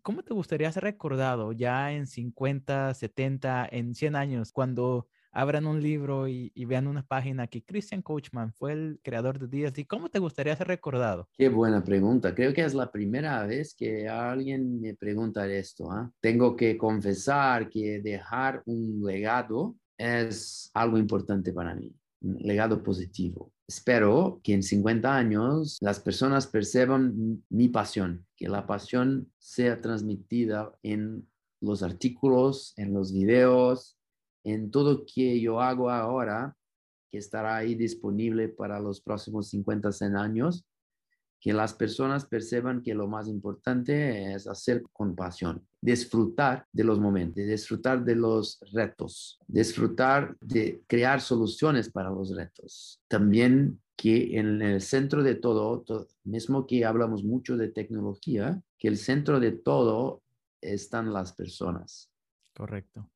¿Cómo 0.03 0.23
te 0.23 0.35
gustaría 0.35 0.73
ser 0.73 0.85
recordado 0.85 1.53
ya 1.53 1.93
en 1.93 2.07
50, 2.07 2.95
70, 2.95 3.69
en 3.71 3.95
100 3.95 4.17
años, 4.17 4.53
cuando 4.53 5.09
abran 5.33 5.67
un 5.67 5.83
libro 5.83 6.29
y, 6.29 6.51
vean 6.65 6.87
una 6.87 7.03
página 7.03 7.47
que 7.47 7.65
Christian 7.65 8.03
Coachman 8.03 8.53
fue 8.53 8.73
el 8.73 9.01
creador 9.03 9.39
de 9.39 9.47
DSD, 9.47 9.87
¿cómo 9.87 10.09
te 10.09 10.19
gustaría 10.21 10.55
ser 10.55 10.69
recordado? 10.69 11.29
Qué 11.37 11.49
buena 11.49 11.83
pregunta. 11.83 12.35
Creo 12.35 12.53
que 12.53 12.65
es 12.65 12.75
la 12.75 12.93
primera 12.93 13.45
vez 13.45 13.75
que 13.75 14.09
alguien 14.09 14.81
me 14.81 14.95
pregunta 14.95 15.47
esto. 15.49 15.91
¿ah? 15.91 16.11
Tengo 16.21 16.55
que 16.55 16.77
confesar 16.77 17.69
que 17.69 18.01
dejar 18.01 18.63
un 18.67 19.03
legado 19.05 19.77
es 19.99 20.71
algo 20.75 20.97
importante 20.97 21.53
para 21.53 21.75
mí, 21.75 21.93
un 22.23 22.39
legado 22.39 22.83
positivo. 22.83 23.53
Espero 23.69 24.41
que 24.43 24.55
en 24.55 24.63
50 24.63 25.15
años 25.15 25.79
las 25.81 26.01
personas 26.01 26.47
perciban 26.47 27.45
mi 27.49 27.69
pasión, 27.69 28.27
que 28.37 28.49
la 28.49 28.67
pasión 28.67 29.31
sea 29.39 29.81
transmitida 29.81 30.73
en 30.83 31.29
los 31.61 31.83
artículos, 31.83 32.73
en 32.77 32.95
los 32.95 33.13
videos, 33.13 34.00
en 34.45 34.71
todo 34.71 35.05
que 35.05 35.41
yo 35.41 35.61
hago 35.61 35.91
ahora, 35.91 36.57
que 37.11 37.19
estará 37.19 37.57
ahí 37.57 37.75
disponible 37.75 38.49
para 38.49 38.81
los 38.81 39.01
próximos 39.01 39.49
50, 39.49 39.93
100 39.93 40.17
años, 40.17 40.65
que 41.41 41.53
las 41.55 41.73
personas 41.73 42.27
perciban 42.27 42.83
que 42.83 42.95
lo 42.95 43.09
más 43.09 43.27
importante 43.27 44.35
es 44.35 44.47
hacer 44.47 44.83
con 44.93 45.17
pasión, 45.17 45.67
disfrutar 45.81 46.67
de 46.71 46.85
los 46.85 47.01
momentos, 47.01 47.47
disfrutar 47.47 48.05
de 48.05 48.15
los 48.15 48.61
retos, 48.73 49.39
disfrutar 49.49 50.37
de 50.41 50.83
crear 50.87 51.21
soluciones 51.23 51.91
para 51.91 52.11
los 52.11 52.37
retos. 52.37 53.01
También 53.09 53.81
que 53.97 54.39
en 54.39 54.61
el 54.63 54.81
centro 54.83 55.23
de 55.23 55.35
todo, 55.35 55.85
mismo 56.25 56.67
que 56.67 56.85
hablamos 56.85 57.25
mucho 57.25 57.57
de 57.57 57.69
tecnología, 57.69 58.63
que 58.79 58.89
el 58.89 58.99
centro 58.99 59.41
de 59.41 59.53
todo 59.53 60.23
están 60.61 61.13
las 61.13 61.33
personas. 61.33 62.11
Correcto. 62.55 63.09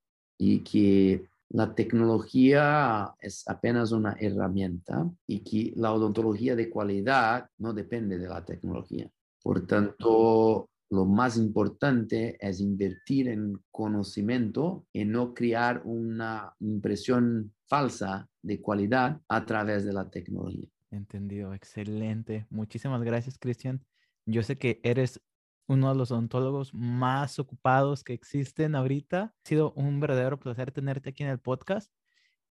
Y 0.46 0.60
que 0.60 1.26
la 1.48 1.74
tecnología 1.74 3.14
es 3.18 3.48
apenas 3.48 3.92
una 3.92 4.14
herramienta 4.20 5.10
y 5.26 5.40
que 5.40 5.72
la 5.76 5.94
odontología 5.94 6.54
de 6.54 6.70
calidad 6.70 7.48
no 7.56 7.72
depende 7.72 8.18
de 8.18 8.28
la 8.28 8.44
tecnología. 8.44 9.10
Por 9.42 9.66
tanto, 9.66 10.68
lo 10.90 11.06
más 11.06 11.38
importante 11.38 12.36
es 12.40 12.60
invertir 12.60 13.28
en 13.28 13.58
conocimiento 13.70 14.84
y 14.92 15.06
no 15.06 15.32
crear 15.32 15.80
una 15.86 16.52
impresión 16.60 17.54
falsa 17.66 18.28
de 18.42 18.60
calidad 18.60 19.20
a 19.28 19.46
través 19.46 19.86
de 19.86 19.94
la 19.94 20.10
tecnología. 20.10 20.68
Entendido, 20.90 21.54
excelente. 21.54 22.46
Muchísimas 22.50 23.02
gracias, 23.02 23.38
Cristian. 23.38 23.80
Yo 24.26 24.42
sé 24.42 24.58
que 24.58 24.80
eres 24.82 25.22
uno 25.66 25.90
de 25.90 25.96
los 25.96 26.10
odontólogos 26.10 26.74
más 26.74 27.38
ocupados 27.38 28.04
que 28.04 28.12
existen 28.12 28.74
ahorita. 28.74 29.22
Ha 29.22 29.48
sido 29.48 29.72
un 29.72 30.00
verdadero 30.00 30.38
placer 30.38 30.72
tenerte 30.72 31.10
aquí 31.10 31.22
en 31.22 31.30
el 31.30 31.38
podcast 31.38 31.92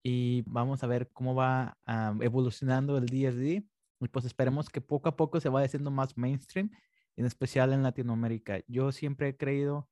y 0.03 0.43
vamos 0.45 0.83
a 0.83 0.87
ver 0.87 1.09
cómo 1.11 1.35
va 1.35 1.77
ah, 1.85 2.15
evolucionando 2.21 2.97
el 2.97 3.05
DSD. 3.05 3.63
Y 3.99 4.07
pues 4.11 4.25
esperemos 4.25 4.69
que 4.69 4.81
poco 4.81 5.09
a 5.09 5.15
poco 5.15 5.39
se 5.39 5.49
vaya 5.49 5.65
haciendo 5.65 5.91
más 5.91 6.17
mainstream, 6.17 6.71
en 7.15 7.25
especial 7.25 7.71
en 7.73 7.83
Latinoamérica. 7.83 8.59
Yo 8.67 8.91
siempre 8.91 9.29
he 9.29 9.37
creído 9.37 9.87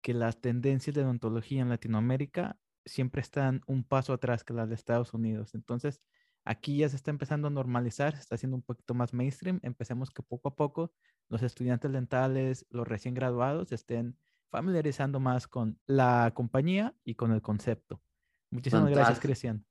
que 0.00 0.14
las 0.14 0.40
tendencias 0.40 0.94
de 0.96 1.04
odontología 1.04 1.62
en 1.62 1.68
Latinoamérica 1.68 2.58
siempre 2.84 3.20
están 3.20 3.62
un 3.66 3.84
paso 3.84 4.12
atrás 4.12 4.44
que 4.44 4.52
las 4.52 4.68
de 4.68 4.74
Estados 4.74 5.14
Unidos. 5.14 5.54
Entonces, 5.54 6.00
aquí 6.44 6.78
ya 6.78 6.88
se 6.88 6.96
está 6.96 7.10
empezando 7.10 7.48
a 7.48 7.50
normalizar, 7.50 8.14
se 8.14 8.20
está 8.20 8.34
haciendo 8.34 8.56
un 8.56 8.62
poquito 8.62 8.94
más 8.94 9.12
mainstream. 9.14 9.60
Empecemos 9.62 10.10
que 10.10 10.22
poco 10.22 10.48
a 10.48 10.56
poco 10.56 10.92
los 11.28 11.42
estudiantes 11.42 11.92
dentales, 11.92 12.66
los 12.70 12.86
recién 12.86 13.14
graduados, 13.14 13.72
estén 13.72 14.18
familiarizando 14.50 15.20
más 15.20 15.48
con 15.48 15.78
la 15.86 16.32
compañía 16.34 16.94
y 17.04 17.14
con 17.14 17.32
el 17.32 17.40
concepto. 17.42 18.02
Muchísimas 18.50 18.90
gracias, 18.90 19.20
Cristian. 19.20 19.64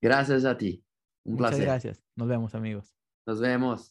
Gracias 0.00 0.44
a 0.44 0.56
ti. 0.56 0.84
Un 1.24 1.34
Muchas 1.34 1.50
placer. 1.50 1.66
gracias. 1.66 2.02
Nos 2.16 2.28
vemos, 2.28 2.54
amigos. 2.54 2.94
Nos 3.26 3.40
vemos. 3.40 3.90